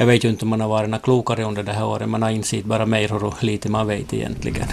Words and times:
Jag 0.00 0.06
vet 0.06 0.24
ju 0.24 0.28
inte 0.28 0.44
om 0.44 0.48
man 0.48 0.60
har 0.60 0.68
varit 0.68 0.90
något 0.90 1.02
klokare 1.02 1.44
under 1.44 1.62
det 1.62 1.72
här 1.72 1.86
året. 1.86 2.08
Man 2.08 2.22
har 2.22 2.30
insett 2.30 2.64
bara 2.64 2.86
mer 2.86 3.08
hur 3.08 3.44
lite 3.46 3.68
man 3.68 3.86
vet 3.86 4.14
egentligen. 4.14 4.66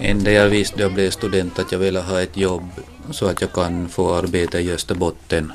Enda 0.00 0.30
jag 0.30 0.48
visste 0.48 0.76
då 0.76 0.82
jag 0.82 0.92
blev 0.92 1.10
student 1.10 1.58
att 1.58 1.72
jag 1.72 1.78
ville 1.78 2.00
ha 2.00 2.20
ett 2.22 2.36
jobb 2.36 2.62
så 3.10 3.26
att 3.26 3.40
jag 3.40 3.52
kan 3.52 3.88
få 3.88 4.14
arbeta 4.14 4.60
i 4.60 4.72
Österbotten. 4.72 5.52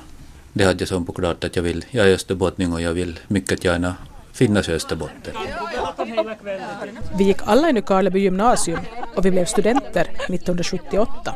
Det 0.54 0.64
hade 0.64 0.82
jag 0.82 0.88
som 0.88 1.06
på 1.06 1.12
klart 1.14 1.44
att 1.44 1.56
jag 1.56 1.64
vill. 1.64 1.86
Jag 1.92 2.10
är 2.10 2.14
österbottning 2.14 2.74
och 2.74 2.82
jag 2.82 2.94
vill 2.94 3.20
mycket 3.28 3.64
gärna 3.64 3.96
finnas 4.34 4.70
i 4.70 4.72
Österbotten. 4.72 5.34
Vi 7.18 7.24
gick 7.24 7.38
alla 7.46 7.70
i 7.70 7.74
Nykarleby 7.74 8.20
gymnasium 8.20 8.80
och 9.16 9.26
vi 9.26 9.32
blev 9.32 9.46
studenter 9.46 10.02
1978, 10.02 11.36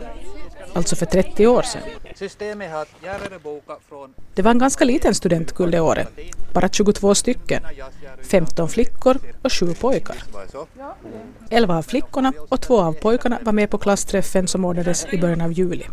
alltså 0.73 0.95
för 0.95 1.05
30 1.05 1.47
år 1.47 1.61
sedan. 1.61 1.81
Det 4.33 4.41
var 4.41 4.51
en 4.51 4.59
ganska 4.59 4.85
liten 4.85 5.15
studentkull 5.15 5.71
det 5.71 5.79
året, 5.79 6.07
bara 6.53 6.69
22 6.69 7.15
stycken, 7.15 7.63
15 8.21 8.69
flickor 8.69 9.17
och 9.41 9.53
7 9.53 9.73
pojkar. 9.73 10.15
11 11.49 11.77
av 11.77 11.81
flickorna 11.81 12.33
och 12.49 12.61
två 12.61 12.81
av 12.81 12.93
pojkarna 12.93 13.39
var 13.41 13.53
med 13.53 13.69
på 13.69 13.77
klassträffen 13.77 14.47
som 14.47 14.65
ordnades 14.65 15.05
i 15.11 15.17
början 15.17 15.41
av 15.41 15.51
juli. 15.51 15.85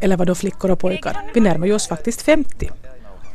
Eller 0.00 0.16
var 0.16 0.24
då 0.24 0.34
flickor 0.34 0.70
och 0.70 0.78
pojkar? 0.78 1.30
Vi 1.34 1.40
närmar 1.40 1.72
oss 1.72 1.88
faktiskt 1.88 2.22
50. 2.22 2.70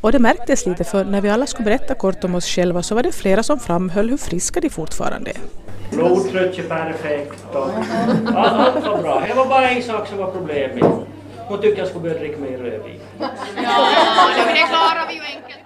Och 0.01 0.12
det 0.12 0.20
märktes 0.20 0.65
lite 0.65 0.84
för 0.84 1.05
när 1.05 1.21
vi 1.21 1.29
alla 1.29 1.48
skulle 1.48 1.65
berätta 1.65 1.95
kort 1.95 2.23
om 2.23 2.35
oss 2.35 2.45
själva 2.45 2.84
så 2.84 2.95
var 2.95 3.03
det 3.03 3.12
flera 3.12 3.43
som 3.43 3.59
framhöll 3.59 4.09
hur 4.09 4.17
friska 4.17 4.59
de 4.59 4.70
fortfarande 4.70 5.29
är. 5.29 5.60
Blodtryck 5.91 6.59
är 6.59 6.63
perfekt 6.63 7.45
och 7.53 7.69
allt 8.35 8.85
var 8.85 9.01
bra. 9.01 9.23
Det 9.27 9.33
var 9.33 9.45
bara 9.45 9.69
en 9.69 9.83
sak 9.83 10.07
som 10.07 10.17
var 10.17 10.31
problemet. 10.31 10.85
Hon 11.47 11.61
tyckte 11.61 11.79
jag 11.79 11.87
skulle 11.87 12.03
börja 12.03 12.19
dricka 12.19 12.37
mer 12.37 12.57
rödvin. 12.57 12.99
Ja, 13.19 13.29
det 14.53 14.67
klarar 14.69 15.07
vi 15.07 15.13
ju 15.13 15.21
enkelt. 15.21 15.57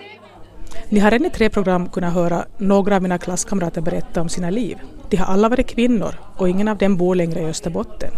Ni 0.90 1.00
har 1.00 1.12
redan 1.12 1.28
i 1.28 1.30
tre 1.30 1.50
program 1.50 1.90
kunnat 1.90 2.14
höra 2.14 2.46
några 2.58 2.96
av 2.96 3.02
mina 3.02 3.18
klasskamrater 3.18 3.82
berätta 3.82 4.22
om 4.22 4.30
sina 4.30 4.50
liv. 4.50 4.78
De 5.10 5.18
har 5.18 5.34
alla 5.34 5.50
varit 5.50 5.68
kvinnor 5.68 6.16
och 6.38 6.50
ingen 6.50 6.68
av 6.68 6.78
dem 6.78 6.98
bor 6.98 7.16
längre 7.16 7.40
i 7.40 7.46
Österbotten. 7.46 8.12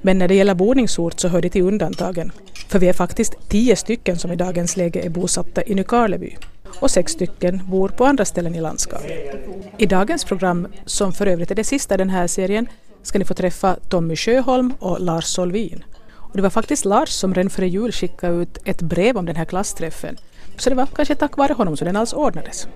Men 0.00 0.18
när 0.18 0.28
det 0.28 0.34
gäller 0.34 0.54
boningsort 0.54 1.20
så 1.20 1.28
hör 1.28 1.42
det 1.42 1.48
till 1.48 1.62
undantagen. 1.62 2.32
För 2.68 2.78
vi 2.78 2.88
är 2.88 2.92
faktiskt 2.92 3.48
tio 3.48 3.76
stycken 3.76 4.18
som 4.18 4.32
i 4.32 4.36
dagens 4.36 4.76
läge 4.76 5.00
är 5.00 5.08
bosatta 5.08 5.62
i 5.62 5.74
Nykarleby 5.74 6.36
och 6.78 6.90
sex 6.90 7.12
stycken 7.12 7.60
bor 7.66 7.88
på 7.88 8.04
andra 8.04 8.24
ställen 8.24 8.54
i 8.54 8.60
landskapet. 8.60 9.34
I 9.78 9.86
dagens 9.86 10.24
program, 10.24 10.68
som 10.86 11.12
för 11.12 11.26
övrigt 11.26 11.50
är 11.50 11.54
det 11.54 11.64
sista 11.64 11.94
i 11.94 11.98
den 11.98 12.10
här 12.10 12.26
serien, 12.26 12.66
ska 13.02 13.18
ni 13.18 13.24
få 13.24 13.34
träffa 13.34 13.76
Tommy 13.88 14.16
Sjöholm 14.16 14.72
och 14.78 15.00
Lars 15.00 15.24
Solvin. 15.24 15.84
Och 16.16 16.36
det 16.36 16.42
var 16.42 16.50
faktiskt 16.50 16.84
Lars 16.84 17.08
som 17.08 17.34
redan 17.34 17.50
före 17.50 17.68
jul 17.68 17.92
skickade 17.92 18.42
ut 18.42 18.58
ett 18.64 18.82
brev 18.82 19.16
om 19.16 19.26
den 19.26 19.36
här 19.36 19.44
klassträffen. 19.44 20.16
Så 20.56 20.70
det 20.70 20.76
var 20.76 20.86
kanske 20.86 21.14
tack 21.14 21.36
vare 21.36 21.52
honom 21.52 21.76
som 21.76 21.86
den 21.86 21.96
alls 21.96 22.12
ordnades. 22.12 22.66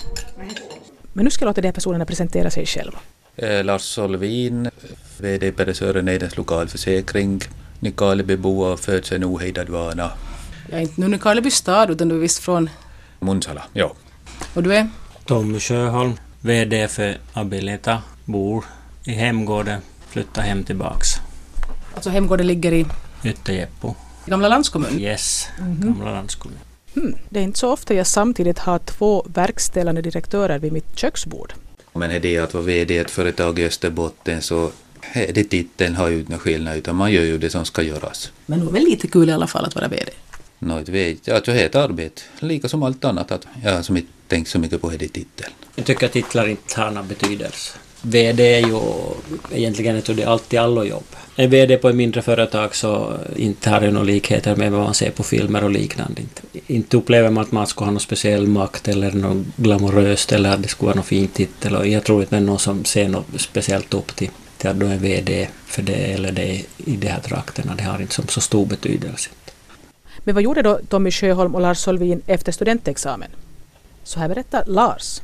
Men 1.12 1.24
nu 1.24 1.30
ska 1.30 1.44
jag 1.44 1.48
låta 1.50 1.60
de 1.60 1.68
här 1.68 1.72
personerna 1.72 2.04
presentera 2.04 2.50
sig 2.50 2.66
själva. 2.66 2.98
Eh, 3.36 3.64
Lars 3.64 3.82
Solvin, 3.82 4.70
VD 5.18 5.52
på 5.52 5.74
Sören 5.74 6.08
Eidens 6.08 6.36
lokalförsäkring, 6.36 7.40
Nykarlebybo 7.80 8.62
och 8.62 8.80
föds 8.80 9.12
en 9.12 9.24
ohejdad 9.24 9.68
vana. 9.68 10.10
Jag 10.70 10.78
är 10.78 10.82
inte 10.82 11.00
nu 11.00 11.08
Nykarleby 11.08 11.50
stad 11.50 11.90
utan 11.90 12.08
du 12.08 12.14
är 12.14 12.18
visst 12.18 12.38
från... 12.38 12.70
Munsala, 13.24 13.62
ja. 13.72 13.92
Och 14.54 14.62
du 14.62 14.74
är? 14.74 14.88
Tommy 15.24 15.60
Sjöholm, 15.60 16.12
VD 16.40 16.88
för 16.88 17.18
Abilita, 17.32 18.02
bor 18.24 18.64
i 19.04 19.12
Hemgården, 19.12 19.80
flyttar 20.08 20.42
hem 20.42 20.64
tillbaks. 20.64 21.08
Alltså 21.94 22.10
hemgården 22.10 22.46
ligger 22.46 22.72
i 22.72 22.86
Ytterjeppo. 23.24 23.94
gamla 24.26 24.48
landskommun? 24.48 25.00
Yes, 25.00 25.48
gamla 25.58 26.10
landskommun. 26.12 26.58
Hmm. 26.94 27.14
Det 27.28 27.40
är 27.40 27.44
inte 27.44 27.58
så 27.58 27.72
ofta 27.72 27.94
jag 27.94 28.06
samtidigt 28.06 28.58
har 28.58 28.78
två 28.78 29.26
verkställande 29.28 30.02
direktörer 30.02 30.58
vid 30.58 30.72
mitt 30.72 30.98
köksbord. 30.98 31.54
Men 31.92 32.10
är 32.10 32.20
det 32.20 32.38
att 32.38 32.54
vara 32.54 32.64
VD 32.64 32.94
i 32.94 32.98
ett 32.98 33.10
företag 33.10 33.58
i 33.58 33.66
Österbotten 33.66 34.42
så 34.42 34.70
är 35.12 35.32
det 35.32 35.44
titeln 35.44 35.94
har 35.94 36.08
ju 36.08 36.18
inte 36.18 36.32
någon 36.32 36.40
skillnad 36.40 36.76
utan 36.76 36.96
man 36.96 37.12
gör 37.12 37.22
ju 37.22 37.38
det 37.38 37.50
som 37.50 37.64
ska 37.64 37.82
göras. 37.82 38.32
Men 38.46 38.60
det 38.60 38.66
är 38.66 38.72
väl 38.72 38.84
lite 38.84 39.08
kul 39.08 39.28
i 39.28 39.32
alla 39.32 39.46
fall 39.46 39.64
att 39.64 39.74
vara 39.74 39.88
VD? 39.88 40.10
Nå, 40.58 40.80
vet 40.86 41.26
jag. 41.26 41.36
Att 41.36 41.46
jag 41.46 41.56
ett 41.56 41.74
arbete, 41.74 42.22
lika 42.40 42.68
som 42.68 42.82
allt 42.82 43.04
annat. 43.04 43.32
Att 43.32 43.46
jag 43.62 43.72
har 43.72 43.82
som 43.82 43.96
inte 43.96 44.12
tänkt 44.28 44.48
så 44.48 44.58
mycket 44.58 44.80
på 44.80 44.90
det 44.90 44.98
titeln. 44.98 45.52
Jag 45.74 45.86
tycker 45.86 46.06
att 46.06 46.12
titlar 46.12 46.48
inte 46.48 46.80
har 46.80 46.90
någon 46.90 47.08
betydelse. 47.08 47.78
VD 48.02 48.54
är 48.54 48.66
ju 48.66 48.80
egentligen 49.52 49.96
ett 49.96 50.26
allt 50.26 50.52
i 50.52 50.56
allo 50.56 50.84
jobb. 50.84 51.04
Är 51.36 51.48
VD 51.48 51.76
på 51.76 51.88
ett 51.88 51.96
mindre 51.96 52.22
företag 52.22 52.74
så 52.74 53.12
inte 53.36 53.70
har 53.70 53.80
det 53.80 53.90
några 53.90 54.04
likheter 54.04 54.56
med 54.56 54.72
vad 54.72 54.80
man 54.82 54.94
ser 54.94 55.10
på 55.10 55.22
filmer 55.22 55.64
och 55.64 55.70
liknande. 55.70 56.20
Inte, 56.20 56.42
inte 56.66 56.96
upplever 56.96 57.30
man 57.30 57.44
att 57.44 57.52
man 57.52 57.66
ska 57.66 57.84
ha 57.84 57.90
någon 57.92 58.00
speciell 58.00 58.46
makt 58.46 58.88
eller 58.88 59.12
något 59.12 59.46
glamoröst 59.56 60.32
eller 60.32 60.50
att 60.50 60.62
det 60.62 60.68
skulle 60.68 60.86
vara 60.86 60.96
någon 60.96 61.04
fin 61.04 61.28
titel. 61.28 61.76
Och 61.76 61.86
jag 61.86 62.04
tror 62.04 62.20
inte 62.20 62.36
det 62.36 62.40
är 62.40 62.46
någon 62.46 62.58
som 62.58 62.84
ser 62.84 63.08
något 63.08 63.26
speciellt 63.36 63.94
upp 63.94 64.16
till, 64.16 64.30
till 64.58 64.70
att 64.70 64.80
du 64.80 64.86
är 64.86 64.96
VD 64.96 65.48
för 65.66 65.82
det 65.82 66.12
eller 66.12 66.32
det 66.32 66.62
i 66.76 66.96
de 66.96 67.08
här 67.08 67.20
trakterna. 67.20 67.74
Det 67.74 67.82
har 67.82 68.00
inte 68.00 68.14
som 68.14 68.28
så 68.28 68.40
stor 68.40 68.66
betydelse. 68.66 69.30
Men 70.24 70.34
vad 70.34 70.44
gjorde 70.44 70.62
då 70.62 70.80
Tommy 70.88 71.10
Sjöholm 71.10 71.54
och 71.54 71.60
Lars 71.60 71.78
Solvin 71.78 72.22
efter 72.26 72.52
studentexamen? 72.52 73.30
Så 74.04 74.20
här 74.20 74.28
berättar 74.28 74.64
Lars. 74.66 75.20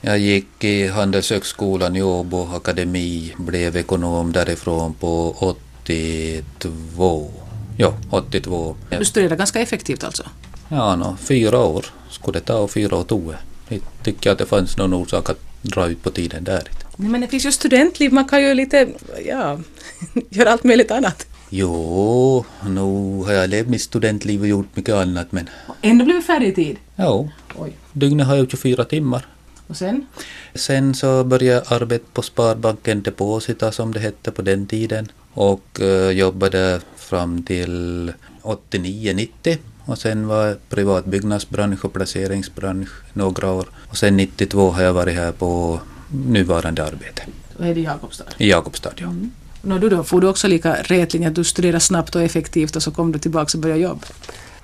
Jag 0.00 0.18
gick 0.18 0.64
i 0.64 0.88
Handelshögskolan 0.88 1.96
i 1.96 2.02
Åbo 2.02 2.48
akademi, 2.54 3.34
blev 3.38 3.76
ekonom 3.76 4.32
därifrån 4.32 4.94
på 4.94 5.34
82. 5.38 7.30
Ja, 7.76 7.94
82. 8.10 8.76
Du 8.98 9.04
studerade 9.04 9.36
ganska 9.36 9.60
effektivt 9.60 10.04
alltså? 10.04 10.22
Ja, 10.68 10.96
no, 10.96 11.16
fyra 11.20 11.58
år 11.58 11.86
skulle 12.10 12.38
det 12.38 12.44
ta 12.44 12.58
och 12.58 12.70
fyra 12.70 12.96
år 12.96 13.04
tog 13.04 13.30
det. 13.30 13.38
Jag 13.68 13.80
tycker 14.02 14.30
att 14.30 14.38
det 14.38 14.46
fanns 14.46 14.76
någon 14.76 14.94
orsak 14.94 15.30
att 15.30 15.40
dra 15.62 15.86
ut 15.86 16.02
på 16.02 16.10
tiden 16.10 16.44
där. 16.44 16.62
Nej, 16.96 17.08
men 17.08 17.20
det 17.20 17.28
finns 17.28 17.46
ju 17.46 17.52
studentliv, 17.52 18.12
man 18.12 18.28
kan 18.28 18.42
ju 18.42 18.54
lite, 18.54 18.88
ja, 19.26 19.58
göra 20.30 20.52
allt 20.52 20.64
möjligt 20.64 20.90
annat. 20.90 21.26
Jo, 21.52 22.44
nu 22.66 22.80
har 23.24 23.32
jag 23.32 23.50
levt 23.50 23.68
mitt 23.68 23.82
studentliv 23.82 24.40
och 24.40 24.46
gjort 24.48 24.76
mycket 24.76 24.94
annat 24.94 25.32
men 25.32 25.48
Ändå 25.82 26.04
blev 26.04 26.16
vi 26.16 26.22
färdig 26.22 26.48
i 26.48 26.54
tid. 26.54 26.76
ja, 26.96 27.28
Oj. 27.58 27.72
dygnet 27.92 28.26
har 28.26 28.36
jag 28.36 28.50
24 28.50 28.84
timmar. 28.84 29.26
Och 29.66 29.76
sen? 29.76 30.06
Sen 30.54 30.94
så 30.94 31.24
började 31.24 31.54
jag 31.66 31.72
arbeta 31.82 32.04
på 32.12 32.22
Sparbanken 32.22 33.02
Deposita 33.02 33.72
som 33.72 33.92
det 33.92 34.00
hette 34.00 34.30
på 34.30 34.42
den 34.42 34.66
tiden 34.66 35.08
och 35.34 35.80
eh, 35.80 36.10
jobbade 36.10 36.80
fram 36.96 37.42
till 37.42 38.12
89-90 38.42 39.58
och 39.84 39.98
sen 39.98 40.26
var 40.26 40.46
jag 40.46 40.68
privat 40.68 41.04
byggnadsbransch 41.04 41.84
och 41.84 41.92
placeringsbransch 41.92 42.88
några 43.12 43.52
år 43.52 43.66
och 43.90 43.96
sen 43.96 44.16
92 44.16 44.70
har 44.70 44.82
jag 44.82 44.92
varit 44.92 45.14
här 45.14 45.32
på 45.32 45.80
nuvarande 46.12 46.84
arbete 46.84 47.22
Vad 47.56 47.68
är 47.68 47.74
det 47.74 47.80
Jakobstad? 47.80 48.24
i 48.38 48.50
Jakobstad. 48.50 48.92
Ja. 48.96 49.14
Nå 49.62 49.78
du 49.78 49.88
då, 49.88 50.04
får 50.04 50.20
du 50.20 50.28
också 50.28 50.48
lika 50.48 50.74
rätlinje 50.82 51.28
att 51.28 51.34
du 51.34 51.44
studerar 51.44 51.78
snabbt 51.78 52.14
och 52.14 52.22
effektivt 52.22 52.76
och 52.76 52.82
så 52.82 52.90
kom 52.90 53.12
du 53.12 53.18
tillbaka 53.18 53.58
och 53.58 53.62
började 53.62 53.80
jobba? 53.80 54.06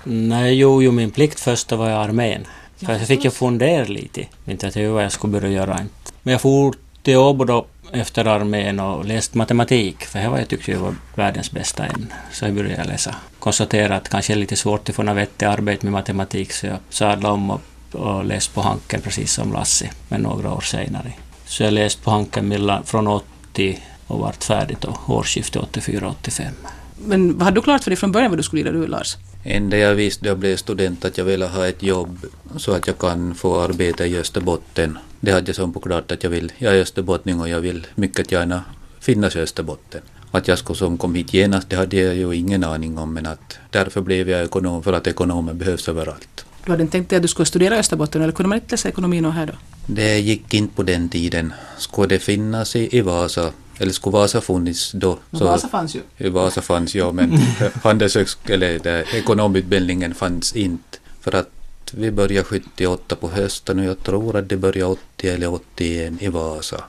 Nej, 0.05 0.55
jo, 0.55 0.83
jo, 0.83 0.93
min 0.93 1.11
plikt 1.11 1.41
först 1.41 1.73
var 1.73 1.91
i 1.91 1.93
armén. 1.93 2.47
För 2.77 2.93
jag 2.93 3.07
fick 3.07 3.25
ju 3.25 3.31
fundera 3.31 3.85
lite. 3.85 4.27
Inte 4.45 4.67
att 4.67 4.77
jag 4.77 4.91
vad 4.91 5.05
jag 5.05 5.13
skulle 5.13 5.33
börja 5.33 5.49
göra. 5.49 5.73
Inte. 5.73 6.13
Men 6.23 6.33
jag 6.33 6.41
for 6.41 6.75
till 7.03 7.17
Åbo 7.17 7.45
då 7.45 7.67
efter 7.93 8.25
armén 8.25 8.81
och 8.81 9.05
läste 9.05 9.39
matematik. 9.39 10.05
För 10.05 10.19
det 10.19 10.29
var 10.29 10.39
jag 10.39 10.49
tyckte 10.49 10.71
jag 10.71 10.79
var 10.79 10.95
världens 11.15 11.51
bästa 11.51 11.87
ämne. 11.87 12.15
Så 12.33 12.45
jag 12.45 12.55
började 12.55 12.85
läsa. 12.85 13.15
Konstaterade 13.39 13.95
att 13.97 14.09
kanske 14.09 14.33
är 14.33 14.37
lite 14.37 14.57
svårt 14.57 14.89
att 14.89 14.95
få 14.95 15.03
något 15.03 15.17
vettigt 15.17 15.43
arbete 15.43 15.87
med 15.87 15.93
matematik. 15.93 16.53
Så 16.53 16.67
jag 16.67 16.79
sadlade 16.91 17.35
om 17.35 17.51
och, 17.51 17.61
och 17.93 18.25
läste 18.25 18.55
på 18.55 18.61
Hanken 18.61 19.01
precis 19.01 19.33
som 19.33 19.53
Lassi. 19.53 19.91
Men 20.09 20.21
några 20.21 20.53
år 20.53 20.61
senare. 20.61 21.13
Så 21.47 21.63
jag 21.63 21.73
läste 21.73 22.03
på 22.03 22.11
Hanken 22.11 22.49
mellan, 22.49 22.85
från 22.85 23.07
80 23.07 23.83
och 24.07 24.19
vart 24.19 24.45
färdigt 24.45 24.81
då, 24.81 24.99
årsskiftet 25.07 25.63
84-85. 25.63 26.51
Men 26.99 27.39
vad 27.39 27.43
hade 27.43 27.55
du 27.55 27.63
klart 27.63 27.85
för 27.85 27.91
dig 27.91 27.97
från 27.97 28.13
början 28.13 28.31
vad 28.31 28.39
du 28.39 28.43
skulle 28.43 28.63
göra 28.63 28.73
du 28.73 28.87
Lars? 28.87 29.17
Enda 29.45 29.77
jag 29.77 29.95
visste 29.95 30.25
då 30.25 30.31
jag 30.31 30.39
blev 30.39 30.57
student 30.57 31.05
att 31.05 31.19
jag 31.19 31.25
ville 31.25 31.47
ha 31.47 31.67
ett 31.67 31.83
jobb 31.83 32.27
så 32.57 32.73
att 32.73 32.87
jag 32.87 32.99
kan 32.99 33.35
få 33.35 33.61
arbeta 33.61 34.07
i 34.07 34.19
Österbotten. 34.19 34.99
Det 35.21 35.33
hade 35.33 35.49
jag 35.49 35.57
som 35.57 35.73
på 35.73 35.81
klart 35.81 36.13
att 36.13 36.23
jag 36.25 36.31
vill. 36.31 36.53
Jag 36.59 36.77
är 36.77 36.81
österbottning 36.81 37.41
och 37.41 37.49
jag 37.49 37.61
vill 37.61 37.87
mycket 37.95 38.33
gärna 38.33 38.65
finnas 39.01 39.37
i 39.37 39.41
Österbotten. 39.41 40.01
Att 40.31 40.49
jag 40.49 40.59
skulle 40.59 40.77
som 40.77 40.99
kom 40.99 41.15
hit 41.15 41.35
genast 41.35 41.71
det 41.71 41.77
hade 41.77 41.97
jag 41.97 42.15
ju 42.15 42.35
ingen 42.35 42.65
aning 42.65 42.99
om 42.99 43.15
men 43.15 43.27
att 43.27 43.59
därför 43.71 44.01
blev 44.01 44.31
jag 44.31 44.45
ekonom 44.45 44.83
för 44.83 44.93
att 44.93 45.07
ekonomer 45.07 45.55
behövs 45.55 45.89
överallt. 45.89 46.45
Du 46.65 46.71
hade 46.71 46.83
inte 46.83 46.93
tänkt 46.93 47.11
dig 47.11 47.17
att 47.17 47.23
du 47.23 47.29
skulle 47.29 47.47
studera 47.47 47.77
i 47.77 47.79
Österbotten 47.79 48.23
eller 48.23 48.33
kunde 48.33 48.49
man 48.49 48.59
inte 48.59 48.73
läsa 48.73 48.89
ekonomi 48.89 49.23
här 49.23 49.47
då? 49.47 49.53
Det 49.87 50.19
gick 50.19 50.55
inte 50.55 50.77
på 50.77 50.83
den 50.83 51.09
tiden. 51.09 51.53
Skulle 51.79 52.09
det 52.09 52.19
finnas 52.19 52.77
i, 52.77 52.99
i 52.99 53.01
Vasa 53.01 53.53
eller 53.79 53.93
skulle 53.93 54.13
Vasa 54.13 54.41
funnits 54.41 54.93
då 54.93 55.19
Men 55.31 55.45
Vasa 55.45 55.69
fanns 55.69 55.97
ju. 56.19 56.31
Vasa 56.31 56.63
fanns 56.63 56.95
ja, 56.95 57.13
men 57.13 57.33
handelshögsk- 57.83 58.51
eller 58.51 58.79
där, 58.79 59.15
ekonomutbildningen 59.15 60.15
fanns 60.15 60.57
inte. 60.57 60.99
För 61.21 61.35
att 61.35 61.51
vi 61.91 62.11
började 62.11 62.45
78 62.45 63.17
på 63.17 63.29
hösten 63.31 63.79
och 63.79 63.85
jag 63.85 64.03
tror 64.03 64.37
att 64.37 64.49
det 64.49 64.57
började 64.57 64.93
80 65.17 65.29
eller 65.29 65.53
81 65.53 66.23
i 66.23 66.29
Vasa. 66.29 66.85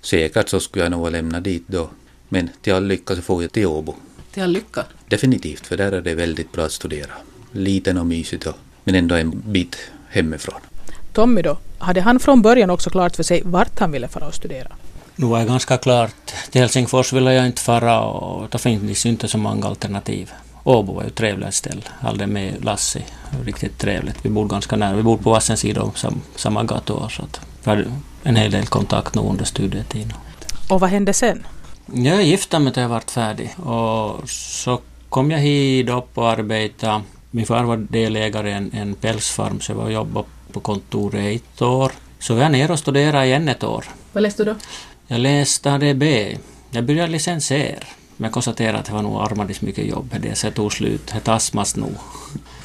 Säkert 0.00 0.48
så 0.48 0.60
skulle 0.60 0.84
jag 0.84 0.90
nog 0.90 1.00
ha 1.00 1.08
lämnat 1.10 1.44
dit 1.44 1.64
då. 1.66 1.90
Men 2.28 2.48
till 2.62 2.74
all 2.74 2.86
lycka 2.86 3.16
så 3.16 3.22
får 3.22 3.42
jag 3.42 3.52
till 3.52 3.66
Åbo. 3.66 3.94
Till 4.32 4.42
all 4.42 4.50
lycka. 4.50 4.84
Definitivt, 5.08 5.66
för 5.66 5.76
där 5.76 5.92
är 5.92 6.00
det 6.00 6.14
väldigt 6.14 6.52
bra 6.52 6.64
att 6.64 6.72
studera. 6.72 7.12
Liten 7.52 7.98
och 7.98 8.06
mysigt 8.06 8.46
och, 8.46 8.54
men 8.84 8.94
ändå 8.94 9.14
en 9.14 9.42
bit 9.46 9.76
hemifrån. 10.08 10.60
Tommy 11.12 11.42
då, 11.42 11.58
hade 11.78 12.00
han 12.00 12.20
från 12.20 12.42
början 12.42 12.70
också 12.70 12.90
klart 12.90 13.16
för 13.16 13.22
sig 13.22 13.42
vart 13.44 13.78
han 13.78 13.92
ville 13.92 14.08
fara 14.08 14.26
och 14.26 14.34
studera. 14.34 14.72
Nu 15.16 15.26
var 15.26 15.38
det 15.38 15.44
ganska 15.44 15.76
klart. 15.76 16.32
Till 16.50 16.60
Helsingfors 16.60 17.12
ville 17.12 17.32
jag 17.34 17.46
inte 17.46 17.62
fara 17.62 18.00
och 18.00 18.48
då 18.50 18.58
finns 18.58 19.06
inte 19.06 19.28
så 19.28 19.38
många 19.38 19.66
alternativ. 19.66 20.32
Åbo 20.64 20.92
var 20.92 21.02
ju 21.02 21.08
ett 21.08 21.14
trevligt 21.14 21.54
ställe. 21.54 21.82
Hade 22.00 22.26
med 22.26 22.64
Lassi. 22.64 23.04
Riktigt 23.44 23.78
trevligt. 23.78 24.16
Vi 24.22 24.30
bodde 24.30 24.48
ganska 24.48 24.76
nära. 24.76 24.96
Vi 24.96 25.02
bodde 25.02 25.22
på 25.22 25.30
varsin 25.30 25.56
sida 25.56 25.82
om 25.82 25.92
sam, 25.94 26.22
samma 26.36 26.64
gata. 26.64 27.08
Så 27.08 27.22
att 27.22 27.40
vi 27.64 27.70
hade 27.70 27.84
en 28.22 28.36
hel 28.36 28.50
del 28.50 28.66
kontakt 28.66 29.14
nu 29.14 29.22
under 29.22 29.44
studietiden. 29.44 30.12
Och 30.68 30.80
vad 30.80 30.90
hände 30.90 31.12
sen? 31.12 31.46
Jag 31.92 32.22
gifte 32.22 32.58
mig 32.58 32.72
när 32.76 32.82
jag 32.82 32.88
var 32.88 33.00
färdig. 33.00 33.54
Och 33.58 34.30
så 34.30 34.80
kom 35.08 35.30
jag 35.30 35.38
hit 35.38 35.90
upp 35.90 36.18
och 36.18 36.30
arbetade. 36.30 37.02
Min 37.30 37.46
far 37.46 37.64
var 37.64 37.76
delägare 37.76 38.50
i 38.50 38.52
en, 38.52 38.70
en 38.72 38.94
pälsfarm 38.94 39.60
så 39.60 39.72
jag 39.72 39.76
var 39.76 39.84
och 39.84 39.92
jobbade 39.92 40.26
på 40.52 40.60
kontoret 40.60 41.20
i 41.20 41.34
ett 41.34 41.62
år. 41.62 41.92
Så 42.18 42.34
var 42.34 42.42
jag 42.42 42.52
ner 42.52 42.70
och 42.70 42.78
studerade 42.78 43.26
igen 43.26 43.48
ett 43.48 43.64
år. 43.64 43.84
Vad 44.12 44.22
läste 44.22 44.44
du 44.44 44.52
då? 44.52 44.58
Jag 45.06 45.20
läste 45.20 45.72
ADB. 45.72 46.02
Jag 46.70 46.84
började 46.84 47.12
licensiera. 47.12 47.84
Men 48.16 48.24
jag 48.24 48.32
konstaterade 48.32 48.78
att 48.78 48.84
det 48.84 48.92
var 48.92 49.02
nog 49.02 49.20
armadis 49.20 49.62
mycket 49.62 49.86
jobb. 49.86 50.14
Det 50.20 50.34
så 50.34 50.50
tog 50.50 50.72
slut. 50.72 51.12
Det 51.14 51.20
tasmas 51.20 51.76
nog. 51.76 51.94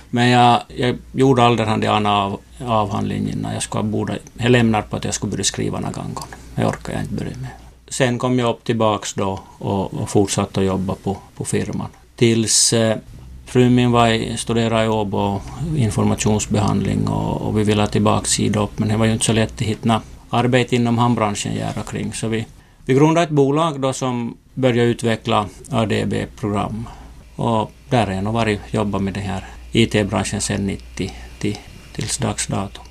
Men 0.09 0.27
jag, 0.27 0.61
jag 0.67 0.97
gjorde 1.11 1.43
aldrig 1.43 1.67
den 1.67 2.05
av, 2.05 2.39
avhandlingen. 2.65 3.47
Jag, 3.53 3.63
skulle 3.63 3.83
borde, 3.83 4.19
jag 4.33 4.51
lämnade 4.51 4.83
på 4.83 4.95
att 4.95 5.05
jag 5.05 5.13
skulle 5.13 5.31
börja 5.31 5.43
skriva 5.43 5.79
någon 5.79 5.93
gång. 5.93 6.27
Det 6.55 6.65
orkade 6.65 6.97
jag 6.97 7.03
inte 7.03 7.13
börja 7.13 7.37
med. 7.37 7.49
Sen 7.87 8.17
kom 8.19 8.39
jag 8.39 8.49
upp 8.49 8.63
tillbaks 8.63 9.13
då 9.13 9.39
och, 9.57 9.93
och 9.93 10.09
fortsatte 10.09 10.59
att 10.59 10.65
jobba 10.65 10.95
på, 10.95 11.17
på 11.35 11.45
firman. 11.45 11.87
Tills 12.15 12.73
eh, 12.73 12.97
frun 13.45 13.75
min 13.75 13.91
var 13.91 14.07
i, 14.07 14.37
studerade 14.37 14.85
i 14.85 14.87
Åbo 14.87 15.41
informationsbehandling 15.75 17.07
och, 17.07 17.41
och 17.41 17.57
vi 17.57 17.63
ville 17.63 17.81
ha 17.81 17.87
tillbaka 17.87 18.25
sida 18.25 18.59
upp 18.59 18.79
men 18.79 18.89
det 18.89 18.97
var 18.97 19.05
ju 19.05 19.13
inte 19.13 19.25
så 19.25 19.33
lätt 19.33 19.53
att 19.53 19.61
hitta 19.61 20.01
arbete 20.29 20.75
inom 20.75 20.97
hamnbranschen 20.97 21.55
gärna 21.55 21.83
kring. 21.83 22.13
Så 22.13 22.27
vi, 22.27 22.45
vi 22.85 22.93
grundade 22.93 23.23
ett 23.23 23.29
bolag 23.29 23.81
då 23.81 23.93
som 23.93 24.37
började 24.53 24.89
utveckla 24.89 25.49
ADB-program. 25.71 26.89
Och 27.35 27.71
där 27.89 28.05
har 28.05 28.13
jag 28.13 28.23
nog 28.23 28.33
varit 28.33 28.59
jobbat 28.71 29.01
med 29.01 29.13
den 29.13 29.23
här 29.23 29.45
IT-branschen 29.71 30.41
sedan 30.41 30.67
90 30.67 31.13
till, 31.39 31.57
tills 31.95 32.17
dags 32.17 32.47
dato. 32.47 32.81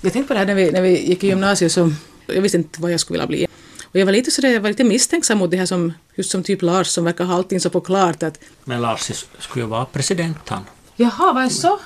Jag 0.00 0.12
tänkte 0.12 0.28
på 0.28 0.34
det 0.34 0.38
här 0.38 0.46
när 0.46 0.54
vi, 0.54 0.70
när 0.70 0.82
vi 0.82 1.08
gick 1.08 1.24
i 1.24 1.26
gymnasiet 1.26 1.72
så 1.72 1.92
jag 2.26 2.42
visste 2.42 2.58
inte 2.58 2.80
vad 2.80 2.92
jag 2.92 3.00
skulle 3.00 3.16
vilja 3.16 3.26
bli. 3.26 3.46
Och 3.84 4.00
jag 4.00 4.06
var 4.06 4.12
lite 4.12 4.30
sådär, 4.30 4.48
jag 4.48 4.60
var 4.60 4.68
lite 4.68 4.84
misstänksam 4.84 5.38
mot 5.38 5.50
det 5.50 5.56
här 5.56 5.66
som, 5.66 5.92
just 6.14 6.30
som 6.30 6.42
typ 6.42 6.62
Lars 6.62 6.86
som 6.86 7.04
verkar 7.04 7.24
ha 7.24 7.34
allting 7.34 7.60
så 7.60 7.70
på 7.70 7.80
klart 7.80 8.22
att... 8.22 8.38
Men 8.64 8.80
Lars 8.80 9.26
skulle 9.38 9.64
ju 9.64 9.68
vara 9.68 9.84
president 9.84 10.38
han. 10.46 10.64
Jaha, 10.96 11.32
var 11.32 11.42
det 11.42 11.50
så? 11.50 11.78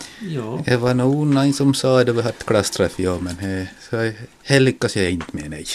Det 0.65 0.77
var 0.77 0.95
nog 0.95 1.27
någon 1.27 1.53
som 1.53 1.75
sa 1.75 2.05
det, 2.05 2.13
vi 2.13 2.23
hade 2.23 2.45
klassträff, 2.47 2.99
ja, 2.99 3.19
men 3.21 3.37
det, 3.41 3.69
så, 3.91 4.13
det 4.49 4.61
lyckas 4.61 4.97
jag 4.97 5.11
inte 5.11 5.27
med, 5.33 5.51
nej. 5.51 5.67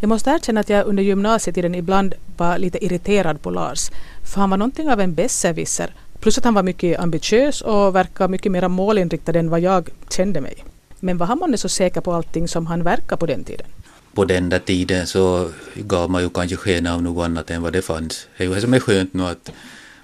Jag 0.00 0.08
måste 0.08 0.30
erkänna 0.30 0.60
att 0.60 0.68
jag 0.68 0.86
under 0.86 1.02
gymnasietiden 1.02 1.74
ibland 1.74 2.14
var 2.36 2.58
lite 2.58 2.84
irriterad 2.84 3.42
på 3.42 3.50
Lars. 3.50 3.90
För 4.32 4.40
han 4.40 4.50
var 4.50 4.56
någonting 4.56 4.90
av 4.90 5.00
en 5.00 5.14
besserwisser. 5.14 5.94
Plus 6.20 6.38
att 6.38 6.44
han 6.44 6.54
var 6.54 6.62
mycket 6.62 7.00
ambitiös 7.00 7.60
och 7.60 7.94
verkar 7.94 8.28
mycket 8.28 8.52
mer 8.52 8.68
målinriktad 8.68 9.38
än 9.38 9.50
vad 9.50 9.60
jag 9.60 9.88
kände 10.10 10.40
mig. 10.40 10.64
Men 11.00 11.18
var 11.18 11.26
han 11.26 11.38
månne 11.38 11.58
så 11.58 11.68
säker 11.68 12.00
på 12.00 12.12
allting 12.12 12.48
som 12.48 12.66
han 12.66 12.82
verkar 12.82 13.16
på 13.16 13.26
den 13.26 13.44
tiden? 13.44 13.66
På 14.14 14.24
den 14.24 14.48
där 14.48 14.58
tiden 14.58 15.06
så 15.06 15.50
gav 15.74 16.10
man 16.10 16.22
ju 16.22 16.30
kanske 16.30 16.56
sken 16.56 16.86
av 16.86 17.02
något 17.02 17.24
annat 17.24 17.50
än 17.50 17.62
vad 17.62 17.72
det 17.72 17.82
fanns. 17.82 18.26
Det 18.36 18.44
är 18.44 18.48
ju 18.48 18.54
det 18.54 18.60
som 18.60 18.74
är 18.74 18.80
skönt 18.80 19.14
nu 19.14 19.22
att 19.26 19.50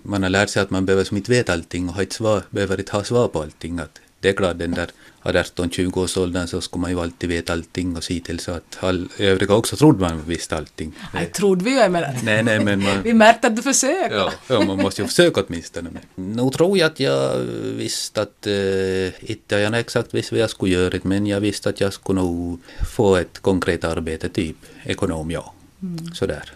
man 0.09 0.23
har 0.23 0.31
lärt 0.31 0.51
sig 0.51 0.63
att 0.63 0.71
man 0.71 0.87
behöver 0.87 1.05
som 1.05 1.17
inte 1.17 1.31
veta 1.31 1.53
allting 1.53 1.89
och 1.89 1.95
har 1.95 2.03
inte 2.03 2.15
svar, 2.15 2.43
behöver 2.51 2.79
inte 2.79 2.93
ha 2.93 3.05
svar 3.05 3.29
på 3.29 3.43
allting. 3.43 3.79
Att 3.79 4.01
det 4.21 4.29
är 4.29 4.33
klart 4.33 4.59
den 4.59 4.71
där 4.71 4.91
18-20 5.23 5.99
års 5.99 6.17
åldern 6.17 6.47
så 6.47 6.61
skulle 6.61 6.81
man 6.81 6.91
ju 6.91 7.01
alltid 7.01 7.29
veta 7.29 7.53
allting 7.53 7.97
och 7.97 8.05
se 8.05 8.21
till 8.21 8.39
så 8.39 8.53
att 8.53 8.79
all, 8.81 9.09
övriga 9.19 9.55
också 9.55 9.77
trodde 9.77 10.01
man 10.01 10.23
visste 10.27 10.57
allting. 10.57 10.93
Nej, 11.15 11.27
trodde 11.27 11.65
vi 11.65 11.71
ju 11.71 11.79
emellertid. 11.79 12.25
Nej, 12.25 12.43
nej, 12.43 12.65
men 12.65 12.83
man, 12.83 13.03
Vi 13.05 13.13
märkte 13.15 13.47
att 13.47 13.57
du 13.57 13.63
försökte. 13.63 14.15
ja, 14.15 14.33
ja, 14.49 14.61
man 14.61 14.77
måste 14.77 15.03
ju 15.03 15.09
försöka 15.09 15.43
åtminstone. 15.49 15.91
Men 16.15 16.33
nog 16.33 16.53
tror 16.53 16.79
jag 16.79 16.87
att 16.87 17.01
jag 17.01 17.37
visste 17.63 18.23
att, 18.23 18.47
äh, 18.47 19.31
inte 19.31 19.57
jag 19.57 19.79
exakt 19.79 20.15
visste 20.15 20.35
vad 20.35 20.43
jag 20.43 20.51
skulle 20.51 20.75
göra, 20.75 20.99
men 21.03 21.27
jag 21.27 21.41
visste 21.41 21.69
att 21.69 21.81
jag 21.81 21.93
skulle 21.93 22.21
nog 22.21 22.61
få 22.91 23.17
ett 23.17 23.39
konkret 23.39 23.85
arbete, 23.85 24.29
typ 24.29 24.57
ekonom, 24.85 25.31
ja. 25.31 25.55
Mm. 25.83 26.15
Sådär, 26.15 26.53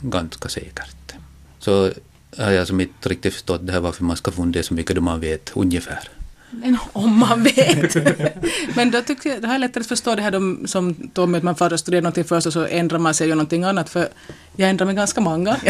ganska 0.00 0.48
säkert. 0.48 1.14
Så 1.58 1.90
har 2.38 2.50
jag 2.50 2.66
som 2.66 2.80
inte 2.80 3.08
riktigt 3.08 3.32
förstått 3.32 3.66
det 3.66 3.72
här 3.72 3.80
varför 3.80 4.04
man 4.04 4.16
ska 4.16 4.30
fundera 4.30 4.62
så 4.62 4.74
mycket 4.74 4.96
då 4.96 5.02
man 5.02 5.20
vet 5.20 5.52
ungefär. 5.54 6.08
Men 6.50 6.78
om 6.92 7.18
man 7.18 7.42
vet. 7.42 7.94
Men 8.76 8.90
då, 8.90 9.00
tycker 9.02 9.30
jag, 9.30 9.42
då 9.42 9.46
har 9.46 9.54
jag 9.54 9.60
lättare 9.60 9.80
att 9.80 9.86
förstå 9.86 10.14
det 10.14 10.22
här 10.22 10.30
de, 10.30 10.66
som 10.66 10.94
Tommy, 10.94 11.38
att 11.38 11.44
man 11.44 11.56
får 11.56 11.76
studera 11.76 12.00
någonting 12.00 12.24
först 12.24 12.46
och 12.46 12.52
så 12.52 12.66
ändrar 12.66 12.98
man 12.98 13.14
sig 13.14 13.30
och 13.30 13.36
någonting 13.36 13.64
annat. 13.64 13.90
För 13.90 14.08
jag 14.56 14.70
ändrar 14.70 14.86
mig 14.86 14.94
ganska 14.94 15.20
många. 15.20 15.56